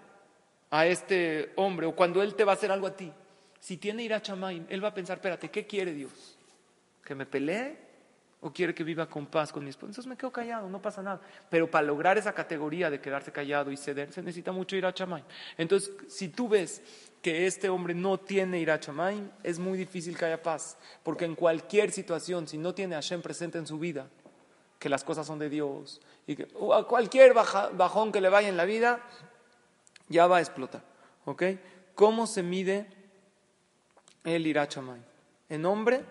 [0.70, 3.12] a este hombre o cuando él te va a hacer algo a ti,
[3.60, 6.38] si tiene ira chamaim, él va a pensar, espérate, ¿qué quiere Dios?
[7.04, 7.78] ¿Que me pelee?
[8.44, 9.92] ¿O quiere que viva con paz con mi esposa?
[9.92, 11.22] Entonces me quedo callado, no pasa nada.
[11.48, 15.24] Pero para lograr esa categoría de quedarse callado y ceder, se necesita mucho ira chamaim.
[15.60, 16.82] Entonces, si tú ves
[17.22, 20.76] que este hombre no tiene ira chamaim, es muy difícil que haya paz.
[21.04, 24.08] Porque en cualquier situación, si no tiene a Hashem presente en su vida,
[24.82, 28.58] que las cosas son de Dios, y que a cualquier bajón que le vaya en
[28.58, 29.00] la vida,
[30.10, 30.82] ya va a explotar.
[31.26, 31.44] ¿Ok?
[31.94, 32.88] ¿Cómo se mide
[34.24, 35.00] el irachamay?
[35.50, 36.04] En hombre,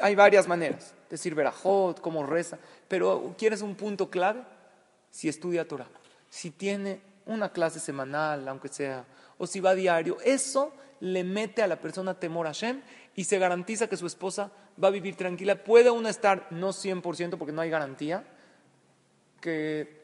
[0.00, 0.94] hay varias maneras.
[1.10, 2.58] Decir verajot, cómo reza.
[2.88, 4.42] Pero ¿quieres un punto clave?
[5.10, 5.88] Si estudia Torah.
[6.30, 9.04] Si tiene una clase semanal, aunque sea,
[9.36, 12.80] o si va a diario, eso le mete a la persona temor a Hashem
[13.14, 14.52] y se garantiza que su esposa
[14.82, 15.64] va a vivir tranquila.
[15.64, 18.24] Puede uno estar, no 100% porque no hay garantía,
[19.40, 20.02] que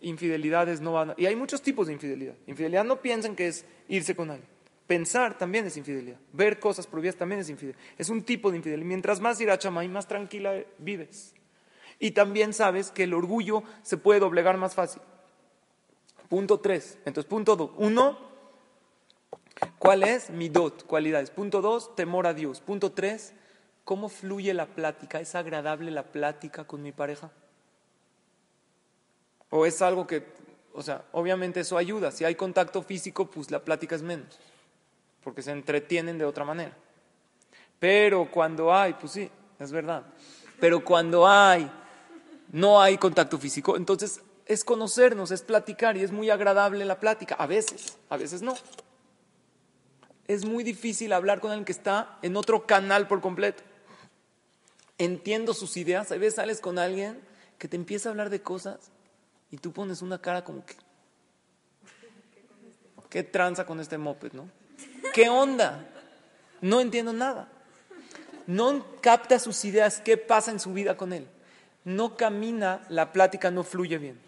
[0.00, 1.14] infidelidades no van a...
[1.16, 2.34] Y hay muchos tipos de infidelidad.
[2.46, 4.48] Infidelidad no piensen que es irse con alguien.
[4.86, 6.18] Pensar también es infidelidad.
[6.32, 7.80] Ver cosas prohibidas también es infidelidad.
[7.96, 8.86] Es un tipo de infidelidad.
[8.86, 9.46] Mientras más y
[9.88, 11.34] más tranquila vives.
[11.98, 15.02] Y también sabes que el orgullo se puede doblegar más fácil.
[16.28, 16.98] Punto tres.
[17.04, 17.70] Entonces, punto dos.
[17.76, 18.18] Uno,
[19.80, 20.30] ¿cuál es?
[20.30, 21.30] Mi dot, cualidades.
[21.30, 22.60] Punto dos, temor a Dios.
[22.60, 23.32] Punto tres,
[23.82, 25.18] ¿cómo fluye la plática?
[25.18, 27.32] ¿Es agradable la plática con mi pareja?
[29.48, 30.24] ¿O es algo que,
[30.72, 32.12] o sea, obviamente eso ayuda.
[32.12, 34.38] Si hay contacto físico, pues la plática es menos.
[35.24, 36.76] Porque se entretienen de otra manera.
[37.80, 39.28] Pero cuando hay, pues sí,
[39.58, 40.04] es verdad.
[40.60, 41.68] Pero cuando hay
[42.52, 43.76] no hay contacto físico.
[43.76, 47.34] Entonces es conocernos, es platicar y es muy agradable la plática.
[47.36, 48.54] A veces, a veces no.
[50.30, 53.64] Es muy difícil hablar con alguien que está en otro canal por completo.
[54.96, 56.12] Entiendo sus ideas.
[56.12, 57.20] A veces sales con alguien
[57.58, 58.78] que te empieza a hablar de cosas
[59.50, 60.76] y tú pones una cara como que...
[63.08, 64.48] ¿Qué tranza con este moped, no?
[65.12, 65.88] ¿Qué onda?
[66.60, 67.48] No entiendo nada.
[68.46, 71.26] No capta sus ideas, qué pasa en su vida con él
[71.84, 74.18] no camina, la plática no fluye bien.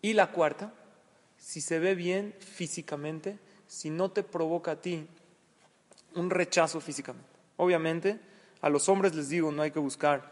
[0.00, 0.72] Y la cuarta,
[1.38, 3.38] si se ve bien físicamente,
[3.72, 5.06] si no te provoca a ti
[6.14, 7.28] un rechazo físicamente.
[7.56, 8.20] Obviamente,
[8.60, 10.30] a los hombres les digo, no hay que buscar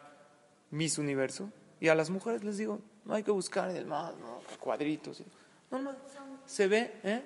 [0.70, 4.40] mis universo, y a las mujeres les digo, no hay que buscar el más, no,
[4.58, 5.22] cuadritos.
[5.70, 5.96] No, no,
[6.44, 7.22] se ve, ¿eh?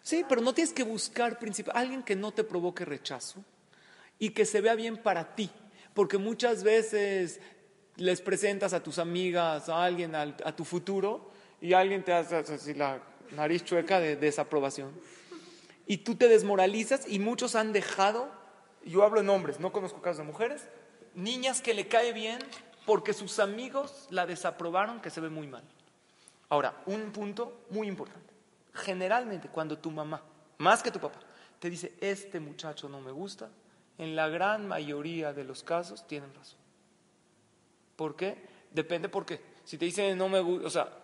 [0.00, 3.44] Sí, pero no tienes que buscar principal, alguien que no te provoque rechazo
[4.18, 5.50] y que se vea bien para ti
[5.94, 7.40] porque muchas veces
[7.96, 11.30] les presentas a tus amigas, a alguien, a, tu futuro,
[11.60, 13.00] y alguien te hace así la
[13.32, 14.92] nariz chueca de desaprobación.
[15.86, 18.30] Y tú te desmoralizas y muchos han dejado,
[18.84, 20.68] yo hablo en hombres, no conozco casos de mujeres,
[21.14, 22.38] niñas que le cae bien
[22.86, 25.64] porque sus amigos la desaprobaron que se ve muy mal.
[26.48, 28.32] Ahora, un punto muy importante.
[28.74, 30.22] Generalmente cuando tu mamá,
[30.58, 31.18] más que tu papá,
[31.58, 33.50] te dice, este muchacho no me gusta,
[33.98, 36.58] en la gran mayoría de los casos tienen razón.
[37.96, 38.36] ¿Por qué?
[38.72, 39.40] Depende por qué.
[39.64, 41.01] Si te dicen no me gusta, o sea,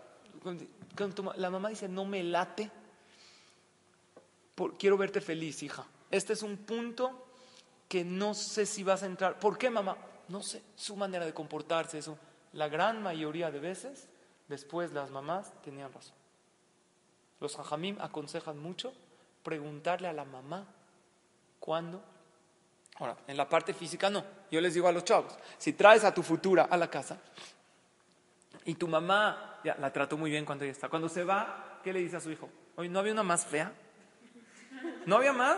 [1.37, 2.71] la mamá dice no me late,
[4.79, 5.87] quiero verte feliz, hija.
[6.11, 7.27] Este es un punto
[7.89, 9.39] que no sé si vas a entrar.
[9.39, 9.97] ¿Por qué, mamá?
[10.29, 12.19] No sé, su manera de comportarse, eso.
[12.53, 14.09] La gran mayoría de veces,
[14.49, 16.15] después las mamás tenían razón.
[17.41, 18.93] Los hajamim aconsejan mucho
[19.43, 20.67] preguntarle a la mamá
[21.61, 22.03] cuándo
[22.99, 24.25] Ahora, en la parte física no.
[24.51, 27.19] Yo les digo a los chavos, si traes a tu futura a la casa
[28.69, 31.91] y tu mamá, ya la trató muy bien cuando ella está, cuando se va, ¿qué
[31.91, 32.51] le dice a su hijo?
[32.77, 33.73] Oye, ¿no había una más fea?
[35.07, 35.57] ¿No había más?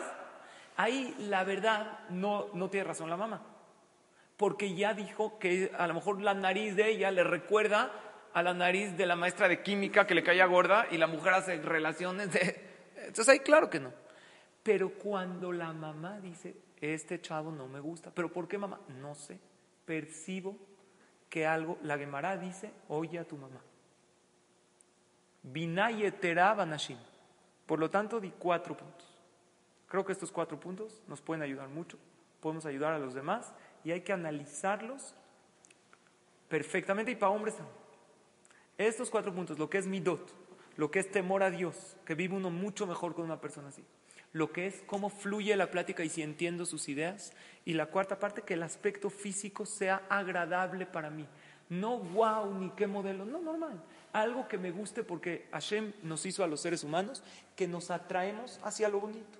[0.76, 3.42] Ahí la verdad no, no tiene razón la mamá.
[4.36, 7.90] Porque ya dijo que a lo mejor la nariz de ella le recuerda
[8.32, 11.34] a la nariz de la maestra de química que le caía gorda y la mujer
[11.34, 12.64] hace relaciones de...
[12.94, 13.92] Entonces ahí claro que no.
[14.62, 18.12] Pero cuando la mamá dice, este chavo no me gusta.
[18.14, 18.78] ¿Pero por qué mamá?
[19.00, 19.40] No sé.
[19.84, 20.69] Percibo
[21.30, 23.60] que algo, la Gemara dice, oye a tu mamá.
[25.42, 26.54] Binayetera.
[27.64, 29.08] Por lo tanto, di cuatro puntos.
[29.88, 31.98] Creo que estos cuatro puntos nos pueden ayudar mucho.
[32.40, 33.52] Podemos ayudar a los demás
[33.84, 35.14] y hay que analizarlos
[36.48, 37.56] perfectamente y para hombres.
[38.76, 40.32] Estos cuatro puntos, lo que es mi dot,
[40.76, 43.84] lo que es temor a Dios, que vive uno mucho mejor con una persona así
[44.32, 47.32] lo que es cómo fluye la plática y si entiendo sus ideas.
[47.64, 51.26] Y la cuarta parte, que el aspecto físico sea agradable para mí.
[51.68, 53.82] No wow ni qué modelo, no normal.
[54.12, 57.22] Algo que me guste porque Hashem nos hizo a los seres humanos
[57.54, 59.38] que nos atraemos hacia lo bonito.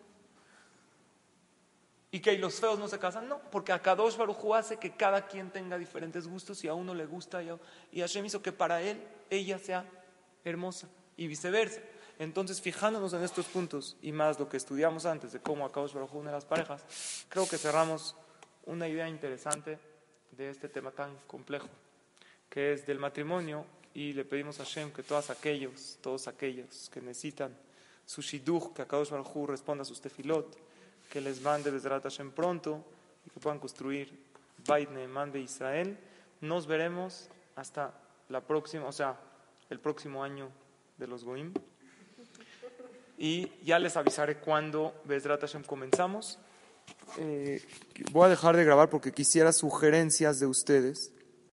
[2.12, 5.28] Y que los feos no se casan, no, porque a Kadosh Baruj hace que cada
[5.28, 7.40] quien tenga diferentes gustos y a uno le gusta
[7.92, 9.84] y Hashem hizo que para él ella sea
[10.44, 11.80] hermosa y viceversa.
[12.20, 16.16] Entonces, fijándonos en estos puntos y más lo que estudiamos antes de cómo acabamos Baruj
[16.16, 18.14] une las parejas, creo que cerramos
[18.66, 19.78] una idea interesante
[20.32, 21.66] de este tema tan complejo,
[22.50, 23.64] que es del matrimonio,
[23.94, 27.56] y le pedimos a Hashem que todos aquellos, todos aquellos que necesitan
[28.04, 30.58] su shidduch, que Akadosh Baruj responda a sus tefilot,
[31.08, 32.84] que les mande desde Hashem pronto
[33.26, 34.26] y que puedan construir
[34.66, 35.98] Bait Neeman de Israel.
[36.42, 37.94] Nos veremos hasta
[38.28, 39.18] la próxima, o sea,
[39.70, 40.50] el próximo año
[40.98, 41.54] de los Goim
[43.20, 46.38] y ya les avisaré cuándo Bezrat Hashem comenzamos.
[47.18, 47.62] Eh,
[48.12, 51.12] voy a dejar de grabar porque quisiera sugerencias de ustedes